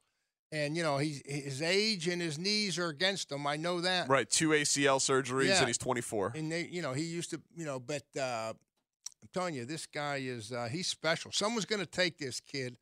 and 0.51 0.75
you 0.75 0.83
know 0.83 0.97
he's 0.97 1.21
his 1.25 1.61
age 1.61 2.07
and 2.07 2.21
his 2.21 2.37
knees 2.39 2.77
are 2.77 2.87
against 2.89 3.31
him. 3.31 3.45
I 3.47 3.55
know 3.55 3.81
that. 3.81 4.07
Right, 4.09 4.29
two 4.29 4.49
ACL 4.49 4.97
surgeries, 4.99 5.47
Yeah. 5.47 5.59
and 5.59 5.67
he's 5.67 5.77
24. 5.77 6.33
And 6.35 6.51
they, 6.51 6.65
you 6.71 6.81
know, 6.81 6.93
he 6.93 7.03
used 7.03 7.29
to, 7.31 7.41
you 7.55 7.65
know, 7.65 7.79
but 7.79 8.03
uh, 8.19 8.53
I'm 9.21 9.29
telling 9.33 9.55
you, 9.55 9.65
this 9.65 9.85
guy 9.85 10.17
is 10.17 10.51
uh, 10.51 10.67
he's 10.71 10.87
special. 10.87 11.31
Someone's 11.31 11.65
going 11.65 11.81
to 11.81 11.85
take 11.85 12.17
this 12.17 12.39
kid. 12.39 12.77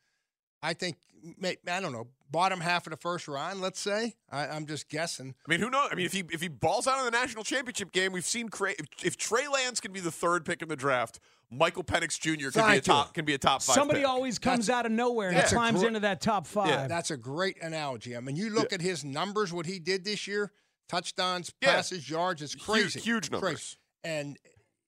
I 0.64 0.74
think, 0.74 0.98
may, 1.38 1.58
I 1.70 1.80
don't 1.80 1.92
know, 1.92 2.08
bottom 2.32 2.60
half 2.62 2.88
of 2.88 2.92
the 2.92 2.98
first 2.98 3.28
round. 3.28 3.62
Let's 3.62 3.80
say. 3.80 4.16
I, 4.32 4.48
I'm 4.48 4.66
just 4.66 4.90
guessing. 4.90 5.36
I 5.48 5.52
mean, 5.52 5.60
who 5.60 5.70
knows? 5.70 5.90
I 5.92 5.96
mean, 5.96 6.06
if 6.06 6.14
he 6.14 6.24
if 6.32 6.42
he 6.42 6.48
balls 6.48 6.88
out 6.88 6.98
in 7.00 7.06
the 7.06 7.12
national 7.12 7.44
championship 7.44 7.92
game, 7.92 8.12
we've 8.12 8.26
seen 8.26 8.50
Cra- 8.50 8.72
if, 8.72 8.86
if 9.04 9.18
Trey 9.18 9.48
Lance 9.48 9.80
can 9.80 9.92
be 9.92 10.00
the 10.00 10.12
third 10.12 10.46
pick 10.46 10.62
in 10.62 10.68
the 10.70 10.76
draft, 10.76 11.20
Michael 11.50 11.84
Penix 11.84 12.20
Jr. 12.20 12.30
can 12.30 12.40
be 12.42 12.48
a 12.48 12.52
Thank 12.52 12.76
you. 12.76 12.82
top 12.82 13.14
can 13.14 13.26
be 13.26 13.34
a 13.34 13.38
top 13.38 13.62
five. 13.62 13.76
Somebody 13.76 14.02
pick. 14.02 14.10
always 14.10 14.38
comes 14.38 14.70
out 14.70 14.86
of 14.86 14.92
nowhere 14.92 15.30
and 15.30 15.44
climbs 15.46 15.80
gr- 15.82 15.88
into 15.88 16.00
that 16.02 16.20
top 16.20 16.46
five. 16.46 16.90
That's 16.90 17.10
a 17.12 17.18
great 17.18 17.62
analogy. 17.64 18.18
I 18.18 18.20
mean, 18.20 18.36
you 18.36 18.50
look 18.50 18.74
at 18.74 18.82
his 18.82 19.06
numbers, 19.06 19.54
what 19.54 19.66
he 19.66 19.80
did 19.80 20.04
this 20.04 20.28
year, 20.28 20.52
touchdowns, 20.90 21.54
Yeah. 21.62 21.76
passes, 21.76 22.10
yards. 22.10 22.42
It's 22.42 22.54
crazy, 22.56 23.00
huge 23.00 23.30
Crazy. 23.30 23.32
numbers. 23.32 23.78
And 24.04 24.38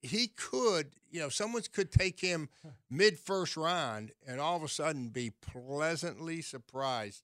he 0.02 0.28
could, 0.28 0.92
you 1.10 1.20
know, 1.22 1.30
someone 1.30 1.62
could 1.72 1.92
take 1.92 2.20
him 2.20 2.50
mid 2.90 3.18
first 3.20 3.56
round 3.58 4.12
and 4.28 4.40
all 4.42 4.56
of 4.58 4.64
a 4.64 4.68
sudden 4.68 5.10
be 5.10 5.32
pleasantly 5.42 6.42
surprised 6.42 7.24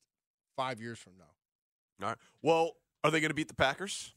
five 0.56 0.80
years 0.80 0.98
from 1.00 1.14
now. 1.18 2.06
All 2.06 2.10
right. 2.10 2.18
Well, 2.42 2.78
are 3.04 3.12
they 3.12 3.20
going 3.20 3.30
to 3.32 3.36
beat 3.36 3.48
the 3.50 3.54
Packers? 3.54 4.14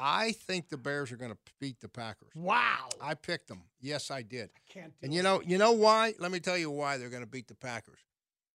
I 0.00 0.30
think 0.32 0.68
the 0.68 0.76
Bears 0.76 1.10
are 1.10 1.16
going 1.16 1.32
to 1.32 1.38
beat 1.60 1.80
the 1.80 1.88
Packers. 1.88 2.30
Wow. 2.36 2.88
I 3.00 3.14
picked 3.14 3.48
them. 3.48 3.62
Yes, 3.80 4.10
I 4.12 4.22
did. 4.22 4.50
Can't 4.72 4.92
do 5.00 5.06
And 5.06 5.12
you 5.12 5.22
know, 5.24 5.42
you 5.44 5.58
know 5.58 5.72
why? 5.72 6.14
Let 6.20 6.30
me 6.30 6.38
tell 6.38 6.56
you 6.56 6.70
why 6.70 6.98
they're 6.98 7.10
going 7.10 7.24
to 7.24 7.28
beat 7.28 7.48
the 7.48 7.56
Packers. 7.56 7.98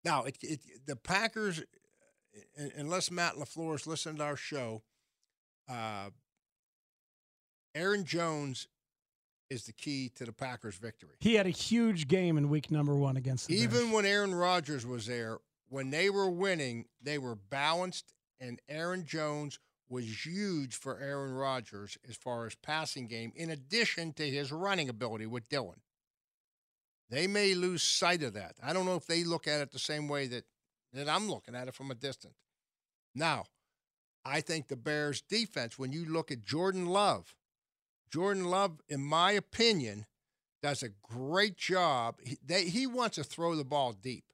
Now, 0.05 0.23
it, 0.23 0.37
it, 0.43 0.61
the 0.87 0.95
Packers, 0.97 1.63
unless 2.77 3.11
Matt 3.11 3.35
LaFleur 3.35 3.75
is 3.75 3.87
listening 3.87 4.17
to 4.19 4.25
our 4.25 4.37
show, 4.37 4.83
uh, 5.69 6.11
Aaron 7.75 8.05
Jones 8.05 8.69
is 9.51 9.65
the 9.65 9.73
key 9.73 10.11
to 10.17 10.25
the 10.25 10.33
Packers' 10.33 10.77
victory. 10.77 11.17
He 11.21 11.35
had 11.35 11.47
a 11.47 11.51
huge 11.51 12.09
game 12.09 12.39
in 12.39 12.49
week 12.49 12.71
number 12.71 12.95
one 12.95 13.17
against 13.17 13.49
the 13.49 13.55
Even 13.55 13.81
Bears. 13.83 13.93
when 13.93 14.07
Aaron 14.07 14.35
Rodgers 14.35 14.87
was 14.87 15.07
there, 15.07 15.39
when 15.69 15.91
they 15.91 16.09
were 16.09 16.31
winning, 16.31 16.87
they 17.03 17.19
were 17.19 17.35
balanced, 17.35 18.15
and 18.41 18.61
Aaron 18.69 19.05
Jones 19.05 19.59
was 19.93 20.27
huge 20.27 20.75
for 20.75 20.99
Aaron 20.99 21.35
Rodgers 21.35 21.99
as 22.09 22.17
far 22.17 22.47
as 22.47 22.55
passing 22.55 23.07
game, 23.07 23.31
in 23.37 23.51
addition 23.51 24.15
to 24.15 24.29
his 24.29 24.51
running 24.51 24.89
ability 24.89 25.27
with 25.27 25.49
Dillon. 25.51 25.81
They 27.11 27.27
may 27.27 27.55
lose 27.55 27.83
sight 27.83 28.23
of 28.23 28.33
that. 28.33 28.55
I 28.63 28.73
don't 28.73 28.87
know 28.87 28.97
if 28.97 29.07
they 29.07 29.23
look 29.23 29.47
at 29.47 29.61
it 29.61 29.71
the 29.71 29.79
same 29.79 30.09
way 30.09 30.27
that, 30.29 30.45
that 30.95 31.11
I'm 31.11 31.29
looking 31.29 31.55
at 31.55 31.69
it 31.69 31.75
from 31.75 31.91
a 31.91 31.95
distance. 31.95 32.39
Now, 33.15 33.45
I 34.25 34.41
think 34.41 34.69
the 34.69 34.77
Bears 34.77 35.21
defense, 35.21 35.79
when 35.79 35.93
you 35.93 36.07
look 36.07 36.31
at 36.31 36.43
Jordan 36.43 36.87
Love, 36.87 37.35
Jordan 38.11 38.47
Love, 38.47 38.81
in 38.89 39.03
my 39.03 39.33
opinion, 39.33 40.07
does 40.63 40.83
a 40.83 40.89
great 41.03 41.59
job. 41.59 42.17
He, 42.25 42.39
they, 42.43 42.65
he 42.65 42.87
wants 42.87 43.17
to 43.17 43.25
throw 43.25 43.57
the 43.57 43.65
ball 43.65 43.93
deep. 43.93 44.25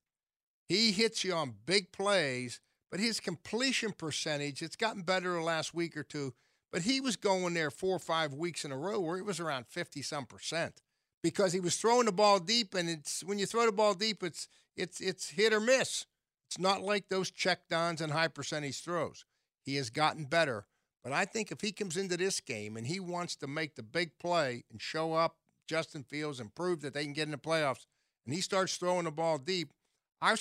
He 0.68 0.92
hits 0.92 1.24
you 1.24 1.32
on 1.32 1.54
big 1.66 1.90
plays, 1.90 2.60
but 2.90 3.00
his 3.00 3.20
completion 3.20 3.92
percentage, 3.92 4.62
it's 4.62 4.76
gotten 4.76 5.02
better 5.02 5.34
the 5.34 5.40
last 5.40 5.74
week 5.74 5.96
or 5.96 6.02
two. 6.02 6.34
But 6.70 6.82
he 6.82 7.00
was 7.00 7.16
going 7.16 7.54
there 7.54 7.70
four 7.70 7.96
or 7.96 8.00
five 8.00 8.34
weeks 8.34 8.64
in 8.64 8.72
a 8.72 8.76
row 8.76 9.00
where 9.00 9.16
it 9.16 9.24
was 9.24 9.40
around 9.40 9.66
50 9.66 10.02
some 10.02 10.26
percent 10.26 10.82
because 11.22 11.52
he 11.52 11.60
was 11.60 11.76
throwing 11.76 12.06
the 12.06 12.12
ball 12.12 12.38
deep. 12.38 12.74
And 12.74 12.88
it's 12.88 13.24
when 13.24 13.38
you 13.38 13.46
throw 13.46 13.66
the 13.66 13.72
ball 13.72 13.94
deep, 13.94 14.22
it's 14.22 14.48
it's 14.76 15.00
it's 15.00 15.30
hit 15.30 15.52
or 15.52 15.60
miss. 15.60 16.06
It's 16.46 16.58
not 16.58 16.82
like 16.82 17.08
those 17.08 17.30
check 17.30 17.68
downs 17.68 18.00
and 18.00 18.12
high 18.12 18.28
percentage 18.28 18.82
throws. 18.82 19.24
He 19.62 19.76
has 19.76 19.90
gotten 19.90 20.24
better. 20.24 20.66
But 21.02 21.12
I 21.12 21.24
think 21.24 21.50
if 21.50 21.60
he 21.60 21.72
comes 21.72 21.96
into 21.96 22.16
this 22.16 22.40
game 22.40 22.76
and 22.76 22.86
he 22.86 23.00
wants 23.00 23.36
to 23.36 23.46
make 23.46 23.76
the 23.76 23.82
big 23.82 24.18
play 24.18 24.64
and 24.70 24.80
show 24.80 25.14
up 25.14 25.36
Justin 25.66 26.02
Fields 26.02 26.40
and 26.40 26.54
prove 26.54 26.80
that 26.80 26.94
they 26.94 27.04
can 27.04 27.12
get 27.12 27.26
in 27.26 27.30
the 27.30 27.38
playoffs, 27.38 27.86
and 28.24 28.34
he 28.34 28.40
starts 28.40 28.76
throwing 28.76 29.04
the 29.04 29.10
ball 29.10 29.38
deep, 29.38 29.72
our, 30.20 30.36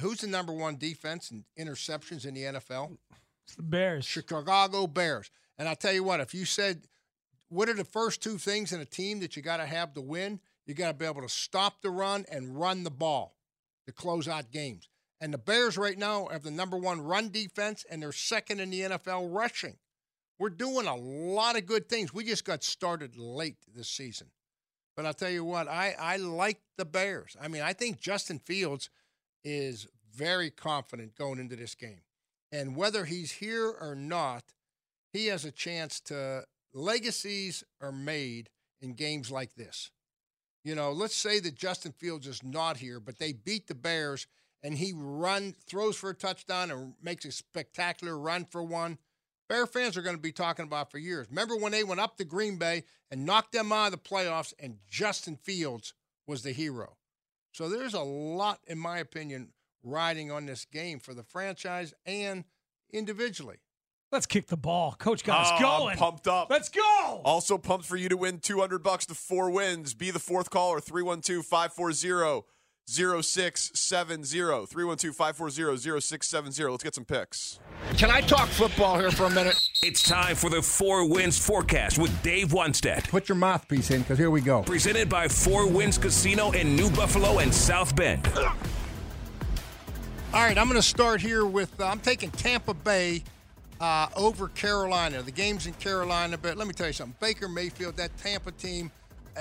who's 0.00 0.20
the 0.20 0.26
number 0.26 0.52
one 0.52 0.76
defense 0.76 1.30
in 1.30 1.44
interceptions 1.58 2.26
in 2.26 2.34
the 2.34 2.42
NFL? 2.42 2.96
It's 3.46 3.56
the 3.56 3.62
Bears. 3.62 4.04
Chicago 4.04 4.86
Bears. 4.86 5.30
And 5.58 5.68
I'll 5.68 5.76
tell 5.76 5.92
you 5.92 6.02
what, 6.02 6.20
if 6.20 6.34
you 6.34 6.44
said, 6.44 6.82
what 7.48 7.68
are 7.68 7.74
the 7.74 7.84
first 7.84 8.22
two 8.22 8.38
things 8.38 8.72
in 8.72 8.80
a 8.80 8.84
team 8.84 9.20
that 9.20 9.36
you 9.36 9.42
got 9.42 9.58
to 9.58 9.66
have 9.66 9.94
to 9.94 10.00
win? 10.00 10.40
You 10.66 10.74
got 10.74 10.88
to 10.88 10.94
be 10.94 11.04
able 11.04 11.22
to 11.22 11.28
stop 11.28 11.82
the 11.82 11.90
run 11.90 12.24
and 12.30 12.58
run 12.58 12.84
the 12.84 12.90
ball 12.90 13.36
to 13.86 13.92
close 13.92 14.26
out 14.26 14.50
games. 14.50 14.88
And 15.20 15.32
the 15.32 15.38
Bears 15.38 15.78
right 15.78 15.96
now 15.96 16.26
have 16.32 16.42
the 16.42 16.50
number 16.50 16.76
one 16.76 17.00
run 17.00 17.30
defense, 17.30 17.84
and 17.88 18.02
they're 18.02 18.12
second 18.12 18.60
in 18.60 18.70
the 18.70 18.80
NFL 18.80 19.32
rushing. 19.32 19.76
We're 20.38 20.50
doing 20.50 20.86
a 20.86 20.96
lot 20.96 21.56
of 21.56 21.66
good 21.66 21.88
things. 21.88 22.12
We 22.12 22.24
just 22.24 22.44
got 22.44 22.64
started 22.64 23.16
late 23.16 23.56
this 23.74 23.88
season. 23.88 24.28
But 24.96 25.06
I'll 25.06 25.14
tell 25.14 25.30
you 25.30 25.44
what, 25.44 25.68
I, 25.68 25.94
I 25.98 26.16
like 26.16 26.60
the 26.76 26.84
Bears. 26.84 27.36
I 27.40 27.48
mean, 27.48 27.62
I 27.62 27.72
think 27.72 28.00
Justin 28.00 28.38
Fields 28.38 28.90
is 29.44 29.86
very 30.14 30.50
confident 30.50 31.16
going 31.16 31.38
into 31.38 31.56
this 31.56 31.74
game. 31.74 32.02
And 32.52 32.76
whether 32.76 33.04
he's 33.04 33.32
here 33.32 33.74
or 33.80 33.94
not, 33.94 34.44
he 35.12 35.26
has 35.26 35.44
a 35.44 35.50
chance 35.50 36.00
to. 36.02 36.44
Legacies 36.72 37.62
are 37.80 37.92
made 37.92 38.50
in 38.80 38.94
games 38.94 39.30
like 39.30 39.54
this. 39.54 39.92
You 40.64 40.74
know, 40.74 40.90
let's 40.90 41.14
say 41.14 41.38
that 41.40 41.54
Justin 41.54 41.92
Fields 41.92 42.26
is 42.26 42.42
not 42.42 42.78
here, 42.78 42.98
but 42.98 43.18
they 43.18 43.32
beat 43.32 43.68
the 43.68 43.74
Bears 43.74 44.26
and 44.64 44.78
he 44.78 44.92
run 44.96 45.54
throws 45.66 45.94
for 45.94 46.10
a 46.10 46.14
touchdown 46.14 46.70
and 46.70 46.94
makes 47.02 47.26
a 47.26 47.32
spectacular 47.32 48.18
run 48.18 48.46
for 48.46 48.64
one. 48.64 48.98
Bear 49.46 49.66
fans 49.66 49.96
are 49.96 50.02
going 50.02 50.16
to 50.16 50.22
be 50.22 50.32
talking 50.32 50.64
about 50.64 50.90
for 50.90 50.96
years. 50.96 51.28
Remember 51.28 51.54
when 51.54 51.70
they 51.70 51.84
went 51.84 52.00
up 52.00 52.16
to 52.16 52.24
Green 52.24 52.56
Bay 52.56 52.84
and 53.10 53.26
knocked 53.26 53.52
them 53.52 53.70
out 53.72 53.86
of 53.86 53.92
the 53.92 53.98
playoffs, 53.98 54.54
and 54.58 54.78
Justin 54.88 55.36
Fields 55.36 55.92
was 56.26 56.42
the 56.42 56.52
hero. 56.52 56.96
So 57.54 57.68
there's 57.68 57.94
a 57.94 58.00
lot, 58.00 58.58
in 58.66 58.78
my 58.78 58.98
opinion, 58.98 59.52
riding 59.84 60.32
on 60.32 60.44
this 60.44 60.64
game 60.64 60.98
for 60.98 61.14
the 61.14 61.22
franchise 61.22 61.94
and 62.04 62.44
individually. 62.92 63.58
Let's 64.10 64.26
kick 64.26 64.48
the 64.48 64.56
ball. 64.56 64.96
Coach 64.98 65.22
got 65.22 65.42
us 65.42 65.48
ah, 65.52 65.56
I'm 65.56 65.62
going. 65.62 65.96
pumped 65.96 66.26
up. 66.26 66.50
Let's 66.50 66.68
go. 66.68 67.22
Also 67.24 67.56
pumped 67.56 67.86
for 67.86 67.96
you 67.96 68.08
to 68.08 68.16
win 68.16 68.40
200 68.40 68.82
bucks 68.82 69.06
to 69.06 69.14
Four 69.14 69.50
Winds. 69.50 69.94
Be 69.94 70.10
the 70.10 70.18
fourth 70.18 70.50
caller 70.50 70.80
312-540-0670. 72.88 74.68
312-540-0670. 74.68 76.70
Let's 76.70 76.84
get 76.84 76.94
some 76.94 77.04
picks. 77.04 77.58
Can 77.96 78.10
I 78.10 78.20
talk 78.20 78.48
football 78.48 78.98
here 78.98 79.10
for 79.10 79.24
a 79.24 79.30
minute? 79.30 79.58
It's 79.82 80.02
time 80.02 80.36
for 80.36 80.50
the 80.50 80.62
Four 80.62 81.08
Winds 81.08 81.38
Forecast 81.38 81.98
with 81.98 82.22
Dave 82.22 82.48
Wannstedt. 82.48 83.08
Put 83.08 83.28
your 83.28 83.36
mouthpiece 83.36 83.90
in, 83.90 84.02
because 84.02 84.18
here 84.18 84.30
we 84.30 84.40
go. 84.40 84.62
Presented 84.62 85.08
by 85.08 85.28
Four 85.28 85.68
Winds 85.68 85.98
Casino 85.98 86.52
in 86.52 86.76
New 86.76 86.90
Buffalo 86.90 87.40
and 87.40 87.52
South 87.52 87.96
Bend. 87.96 88.28
All 90.34 90.42
right, 90.42 90.58
I'm 90.58 90.66
going 90.66 90.80
to 90.80 90.82
start 90.82 91.20
here 91.20 91.46
with 91.46 91.80
uh, 91.80 91.86
I'm 91.86 92.00
taking 92.00 92.30
Tampa 92.32 92.74
Bay 92.74 93.22
uh, 93.80 94.08
over 94.16 94.48
Carolina. 94.48 95.22
The 95.22 95.30
game's 95.30 95.66
in 95.66 95.74
Carolina, 95.74 96.36
but 96.36 96.56
let 96.56 96.66
me 96.66 96.72
tell 96.72 96.88
you 96.88 96.92
something. 96.92 97.14
Baker 97.20 97.48
Mayfield, 97.48 97.96
that 97.98 98.16
Tampa 98.16 98.50
team, 98.50 98.90
uh, 99.36 99.40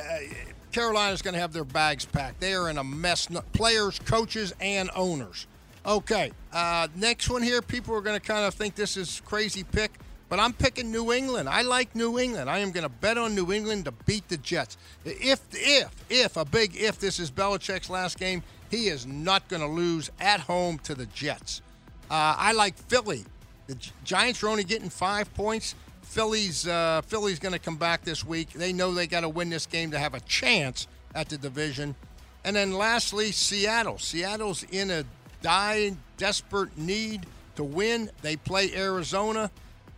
Carolina's 0.73 1.21
going 1.21 1.35
to 1.35 1.39
have 1.39 1.53
their 1.53 1.63
bags 1.63 2.03
packed. 2.03 2.41
They 2.41 2.53
are 2.53 2.69
in 2.69 2.77
a 2.77 2.83
mess. 2.83 3.27
Players, 3.53 3.99
coaches, 3.99 4.53
and 4.59 4.89
owners. 4.95 5.47
Okay, 5.85 6.31
uh, 6.51 6.87
next 6.95 7.29
one 7.29 7.43
here. 7.43 7.61
People 7.61 7.93
are 7.95 8.01
going 8.01 8.19
to 8.19 8.25
kind 8.25 8.45
of 8.45 8.53
think 8.53 8.75
this 8.75 8.97
is 8.97 9.21
crazy 9.25 9.63
pick, 9.63 9.91
but 10.29 10.39
I'm 10.39 10.53
picking 10.53 10.91
New 10.91 11.11
England. 11.11 11.49
I 11.49 11.61
like 11.61 11.93
New 11.95 12.19
England. 12.19 12.49
I 12.49 12.59
am 12.59 12.71
going 12.71 12.83
to 12.83 12.89
bet 12.89 13.17
on 13.17 13.35
New 13.35 13.51
England 13.51 13.85
to 13.85 13.91
beat 13.91 14.27
the 14.29 14.37
Jets. 14.37 14.77
If, 15.05 15.41
if, 15.51 15.89
if 16.09 16.37
a 16.37 16.45
big 16.45 16.75
if, 16.75 16.99
this 16.99 17.19
is 17.19 17.29
Belichick's 17.29 17.89
last 17.89 18.17
game. 18.17 18.43
He 18.71 18.87
is 18.87 19.05
not 19.05 19.47
going 19.49 19.61
to 19.61 19.67
lose 19.67 20.09
at 20.19 20.39
home 20.39 20.79
to 20.79 20.95
the 20.95 21.05
Jets. 21.07 21.61
Uh, 22.09 22.35
I 22.37 22.53
like 22.53 22.75
Philly. 22.75 23.25
The 23.67 23.77
Giants 24.03 24.41
are 24.41 24.47
only 24.47 24.63
getting 24.63 24.89
five 24.89 25.31
points. 25.35 25.75
Philly's 26.03 26.67
uh, 26.67 27.01
Philly's 27.05 27.39
going 27.39 27.53
to 27.53 27.59
come 27.59 27.77
back 27.77 28.03
this 28.03 28.25
week. 28.25 28.51
They 28.51 28.73
know 28.73 28.93
they 28.93 29.07
got 29.07 29.21
to 29.21 29.29
win 29.29 29.49
this 29.49 29.65
game 29.65 29.91
to 29.91 29.99
have 29.99 30.13
a 30.13 30.19
chance 30.21 30.87
at 31.15 31.29
the 31.29 31.37
division. 31.37 31.95
And 32.43 32.55
then 32.55 32.73
lastly, 32.73 33.31
Seattle. 33.31 33.97
Seattle's 33.97 34.63
in 34.63 34.91
a 34.91 35.05
dying, 35.41 35.97
desperate 36.17 36.77
need 36.77 37.25
to 37.55 37.63
win. 37.63 38.11
They 38.21 38.35
play 38.35 38.73
Arizona. 38.75 39.49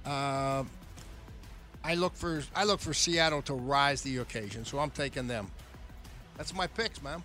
Uh, 0.06 0.64
I 1.84 1.96
look 1.96 2.16
for 2.16 2.44
I 2.56 2.64
look 2.64 2.80
for 2.80 2.94
Seattle 2.94 3.42
to 3.44 3.54
rise 3.54 4.02
the 4.02 4.18
occasion, 4.18 4.66
so 4.66 4.80
I'm 4.80 4.92
taking 4.92 5.28
them. 5.28 5.52
That's 6.38 6.54
my 6.54 6.68
picks, 6.68 7.02
man. 7.02 7.24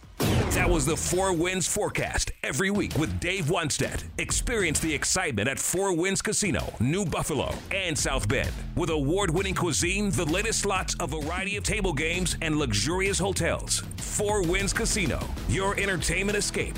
That 0.50 0.68
was 0.68 0.84
the 0.84 0.96
Four 0.96 1.32
Winds 1.32 1.68
Forecast 1.68 2.32
every 2.42 2.72
week 2.72 2.96
with 2.98 3.20
Dave 3.20 3.44
Wannstedt. 3.44 4.02
Experience 4.18 4.80
the 4.80 4.92
excitement 4.92 5.48
at 5.48 5.60
Four 5.60 5.94
Winds 5.94 6.20
Casino, 6.20 6.74
New 6.80 7.04
Buffalo, 7.04 7.54
and 7.70 7.96
South 7.96 8.26
Bend. 8.26 8.50
With 8.74 8.90
award 8.90 9.30
winning 9.30 9.54
cuisine, 9.54 10.10
the 10.10 10.24
latest 10.24 10.58
slots, 10.58 10.96
a 10.98 11.06
variety 11.06 11.56
of 11.56 11.62
table 11.62 11.92
games, 11.92 12.36
and 12.42 12.56
luxurious 12.56 13.16
hotels. 13.16 13.84
Four 13.98 14.42
Winds 14.42 14.72
Casino, 14.72 15.20
your 15.48 15.78
entertainment 15.78 16.36
escape. 16.36 16.74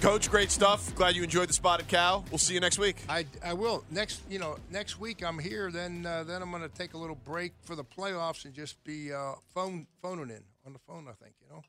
Coach, 0.00 0.30
great 0.30 0.50
stuff. 0.50 0.94
Glad 0.94 1.14
you 1.14 1.22
enjoyed 1.22 1.50
the 1.50 1.52
spotted 1.52 1.86
cow. 1.86 2.24
We'll 2.30 2.38
see 2.38 2.54
you 2.54 2.60
next 2.60 2.78
week. 2.78 2.96
I, 3.10 3.26
I 3.44 3.52
will 3.52 3.84
next 3.90 4.22
you 4.30 4.38
know 4.38 4.56
next 4.70 4.98
week 4.98 5.22
I'm 5.22 5.38
here. 5.38 5.70
Then 5.70 6.06
uh, 6.06 6.24
then 6.24 6.40
I'm 6.40 6.50
going 6.50 6.62
to 6.62 6.70
take 6.70 6.94
a 6.94 6.98
little 6.98 7.14
break 7.26 7.52
for 7.60 7.76
the 7.76 7.84
playoffs 7.84 8.46
and 8.46 8.54
just 8.54 8.82
be 8.84 9.12
uh, 9.12 9.34
phone 9.54 9.86
phoning 10.00 10.30
in 10.30 10.42
on 10.64 10.72
the 10.72 10.80
phone. 10.88 11.06
I 11.08 11.12
think 11.22 11.34
you 11.42 11.54
know. 11.54 11.62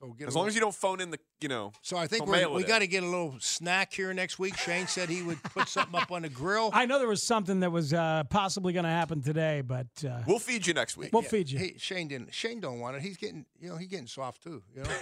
So 0.00 0.08
get 0.14 0.28
As 0.28 0.34
long 0.34 0.44
little- 0.44 0.48
as 0.48 0.54
you 0.54 0.60
don't 0.62 0.74
phone 0.74 1.00
in 1.00 1.10
the, 1.10 1.18
you 1.42 1.48
know. 1.48 1.72
So 1.82 1.98
I 1.98 2.06
think 2.06 2.26
we're, 2.26 2.48
we 2.48 2.64
got 2.64 2.78
to 2.78 2.86
get 2.86 3.02
a 3.02 3.06
little 3.06 3.34
snack 3.38 3.92
here 3.92 4.14
next 4.14 4.38
week. 4.38 4.56
Shane 4.56 4.86
said 4.86 5.10
he 5.10 5.22
would 5.22 5.42
put 5.42 5.68
something 5.68 5.94
up 6.00 6.10
on 6.10 6.22
the 6.22 6.30
grill. 6.30 6.70
I 6.72 6.86
know 6.86 6.98
there 6.98 7.06
was 7.08 7.22
something 7.22 7.60
that 7.60 7.70
was 7.70 7.92
uh, 7.92 8.24
possibly 8.30 8.72
going 8.72 8.84
to 8.84 8.90
happen 8.90 9.20
today, 9.20 9.60
but 9.60 9.88
uh, 10.08 10.22
We'll 10.26 10.38
feed 10.38 10.66
you 10.66 10.72
next 10.72 10.96
week. 10.96 11.10
we'll 11.12 11.20
feed 11.22 11.50
you. 11.50 11.58
Hey, 11.58 11.74
Shane 11.76 12.08
didn't. 12.08 12.32
Shane 12.32 12.60
don't 12.60 12.80
want 12.80 12.96
it. 12.96 13.02
He's 13.02 13.18
getting 13.18 13.44
you 13.60 13.68
know 13.68 13.76
he's 13.76 13.88
getting 13.88 14.06
soft 14.06 14.42
too. 14.42 14.62
You 14.74 14.84
know. 14.84 14.90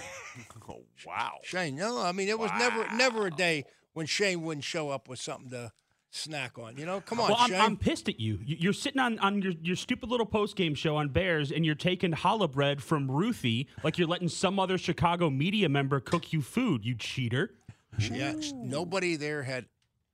Oh, 0.69 0.83
wow. 1.05 1.37
Shane, 1.43 1.75
no, 1.75 1.99
I 2.01 2.11
mean 2.11 2.29
it 2.29 2.37
was 2.37 2.51
never 2.59 2.85
never 2.95 3.25
a 3.27 3.31
day 3.31 3.65
when 3.93 4.05
Shane 4.05 4.43
wouldn't 4.43 4.63
show 4.63 4.89
up 4.89 5.07
with 5.09 5.19
something 5.19 5.49
to 5.49 5.71
snack 6.11 6.57
on. 6.57 6.77
You 6.77 6.85
know, 6.85 7.01
come 7.01 7.19
on, 7.19 7.29
Well, 7.29 7.37
I'm, 7.39 7.53
I'm 7.53 7.77
pissed 7.77 8.09
at 8.09 8.19
you. 8.19 8.39
You- 8.43 8.57
You're 8.59 8.73
sitting 8.73 8.99
on, 8.99 9.19
on 9.19 9.41
your, 9.41 9.53
your 9.61 9.75
stupid 9.75 10.09
little 10.09 10.25
post 10.25 10.55
game 10.55 10.75
show 10.75 10.95
on 10.97 11.09
Bears, 11.09 11.51
and 11.51 11.65
you're 11.65 11.75
taking 11.75 12.11
challah 12.11 12.51
bread 12.51 12.81
from 12.81 13.09
Ruthie 13.09 13.67
like 13.83 13.97
you're 13.97 14.07
letting 14.07 14.29
some 14.29 14.59
other 14.59 14.77
Chicago 14.77 15.29
media 15.29 15.69
member 15.69 15.99
cook 15.99 16.33
you 16.33 16.41
food. 16.41 16.85
You 16.85 16.95
cheater. 16.95 17.51
Yeah, 17.99 18.33
nobody 18.53 19.15
there 19.15 19.43
had 19.43 19.65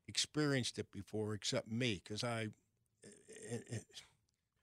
experienced 0.08 0.80
it 0.80 0.92
before 0.92 1.34
except 1.34 1.70
me 1.72 2.02
because 2.04 2.24
I. 2.24 2.48
It, 3.04 3.64
it- 3.70 3.86
it's 3.90 4.04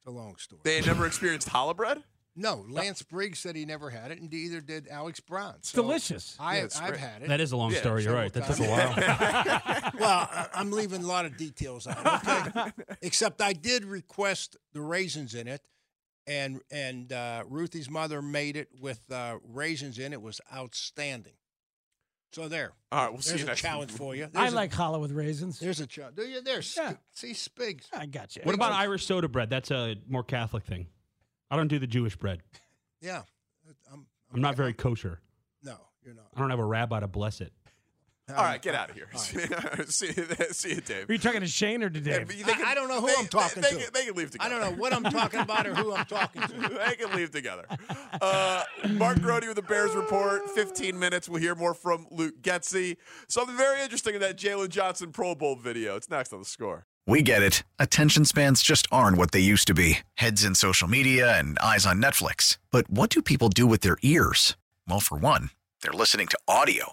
a 0.07 0.11
long 0.11 0.35
story. 0.37 0.61
They 0.65 0.77
had 0.77 0.87
never 0.87 1.07
experienced 1.07 1.49
challah 1.49 1.77
bread? 1.77 2.03
No, 2.35 2.65
Lance 2.69 3.03
Briggs 3.03 3.39
said 3.41 3.57
he 3.57 3.65
never 3.67 3.91
had 3.91 4.11
it, 4.11 4.19
and 4.21 4.31
neither 4.31 4.61
did 4.61 4.89
Alex 4.89 5.21
Brown. 5.21 5.55
It's 5.59 5.71
So 5.71 5.83
delicious. 5.83 6.37
I, 6.41 6.59
yeah, 6.59 6.67
I've 6.81 6.89
great. 6.89 7.01
had 7.01 7.23
it. 7.23 7.29
That 7.29 7.41
is 7.41 7.53
a 7.53 7.57
long 7.57 7.73
Yeah, 7.73 7.79
story. 7.81 8.05
You're 8.05 8.15
right. 8.15 8.33
That 8.33 8.47
took 8.47 8.59
a 8.61 8.71
while. 8.71 8.95
well, 10.01 10.29
I- 10.31 10.49
I'm 10.55 10.71
leaving 10.71 11.03
a 11.03 11.07
lot 11.07 11.25
of 11.27 11.37
details 11.37 11.87
out. 11.87 12.07
Okay, 12.27 12.71
except 13.03 13.41
I 13.43 13.53
did 13.53 13.85
request 13.85 14.57
the 14.73 14.81
raisins 14.81 15.35
in 15.35 15.47
it, 15.49 15.61
and 16.27 16.61
and 16.71 17.13
uh, 17.13 17.45
Ruthie's 17.49 17.91
mother 17.91 18.23
made 18.23 18.57
it 18.57 18.69
with 18.81 19.01
uh, 19.13 19.39
raisins 19.47 19.99
in. 19.99 20.13
It 20.13 20.23
was 20.23 20.41
outstanding. 20.55 21.35
So 22.33 22.49
there. 22.49 22.73
All 22.91 23.05
right, 23.05 23.13
we'll 23.13 23.21
see 23.21 23.33
There's 23.33 23.41
you 23.43 23.47
a 23.47 23.49
next 23.49 23.61
challenge 23.61 23.91
week. 23.91 23.99
for 23.99 24.15
you. 24.15 24.25
I 24.25 24.29
There's 24.41 24.53
a- 24.55 24.57
like 24.57 24.73
challah 24.73 25.01
with 25.01 25.13
raisins. 25.13 25.59
There's 25.61 25.81
a 25.81 25.87
challenge. 25.87 26.17
Do 26.17 26.23
you? 26.23 26.41
There's 26.41 26.75
Yeah. 26.75 26.95
see 27.13 27.33
Spigs. 27.33 27.85
I 27.93 28.07
got 28.07 28.35
you. 28.37 28.43
What 28.45 28.55
about 28.55 28.73
Irish 28.73 29.05
soda 29.05 29.29
bread? 29.29 29.51
That's 29.51 29.71
a 29.71 29.97
more 30.09 30.25
Catholic 30.25 30.65
thing. 30.65 30.87
I 31.53 31.57
don't 31.57 31.69
do 31.69 31.79
the 31.79 31.87
Jewish 31.87 32.17
bread. 32.17 32.41
Yeah, 33.03 33.23
I'm. 33.93 34.07
I'm 34.33 34.41
not 34.41 34.57
very 34.57 34.73
kosher. 34.73 35.21
No, 35.63 35.77
you're 36.03 36.15
not. 36.15 36.25
I 36.35 36.41
don't 36.41 36.49
have 36.49 36.59
a 36.59 36.65
rabbi 36.65 36.99
to 37.01 37.07
bless 37.07 37.43
it. 37.43 37.53
All 38.37 38.45
right, 38.45 38.61
get 38.61 38.75
out 38.75 38.91
of 38.91 38.97
here. 38.97 39.09
see, 39.17 39.39
you, 40.09 40.27
see 40.51 40.75
you, 40.75 40.81
Dave. 40.81 41.09
Are 41.09 41.13
you 41.13 41.19
talking 41.19 41.41
to 41.41 41.47
Shane 41.47 41.83
or 41.83 41.91
to 41.91 41.99
Yeah, 41.99 42.19
Dave? 42.19 42.27
but 42.29 42.37
they 42.47 42.65
I- 42.65 42.71
I 42.71 42.75
don't 42.75 42.89
know 42.89 43.01
who 43.01 43.11
I'm 43.19 43.27
talking 43.27 43.63
they, 43.63 43.71
to. 43.71 43.77
They, 43.77 43.87
they 43.93 44.07
can 44.07 44.15
leave 44.15 44.31
together. 44.31 44.47
I 44.47 44.49
don't 44.49 44.61
know 44.61 44.81
what 44.81 44.93
I'm 44.93 45.05
talking 45.05 45.41
about 45.41 45.67
or 45.67 45.75
who 45.75 45.95
I'm 45.95 46.07
talking 46.07 46.43
to. 46.43 46.49
they 46.89 46.95
can 46.97 47.15
leave 47.17 47.31
together. 47.31 47.65
Uh, 48.21 48.63
Mark 48.91 49.21
Grote 49.21 49.47
with 49.47 49.57
the 49.57 49.63
Bears 49.63 49.95
Report. 49.95 50.49
15 50.51 50.99
minutes. 50.99 51.29
We'll 51.29 51.41
hear 51.41 51.55
more 51.55 51.75
from 51.75 52.07
Luke 52.11 52.41
Getsy. 52.43 52.97
Something 53.29 53.57
very 53.57 53.83
interesting 53.83 54.15
in 54.15 54.21
that 54.21 54.37
Jaylon 54.37 54.69
Johnson 54.71 55.13
Pro 55.13 55.35
Bowl 55.35 55.57
video. 55.57 55.97
It's 55.97 56.09
next 56.11 56.33
on 56.33 56.39
the 56.39 56.45
score. 56.45 56.87
We 57.07 57.23
get 57.23 57.43
it. 57.43 57.65
Attention 57.81 58.25
spans 58.25 58.63
just 58.63 58.87
aren't 58.93 59.17
what 59.19 59.33
they 59.33 59.41
used 59.41 59.67
to 59.67 59.75
be 59.75 59.99
heads 60.15 60.45
in 60.45 60.55
social 60.55 60.87
media 60.89 61.37
and 61.37 61.59
eyes 61.59 61.85
on 61.85 62.01
Netflix. 62.01 62.59
But 62.71 62.89
what 62.89 63.11
do 63.11 63.21
people 63.23 63.49
do 63.49 63.67
with 63.67 63.81
their 63.81 63.97
ears? 64.03 64.57
Well, 64.89 65.01
for 65.01 65.19
one, 65.19 65.51
they're 65.83 65.93
listening 65.93 66.29
to 66.29 66.39
audio. 66.47 66.93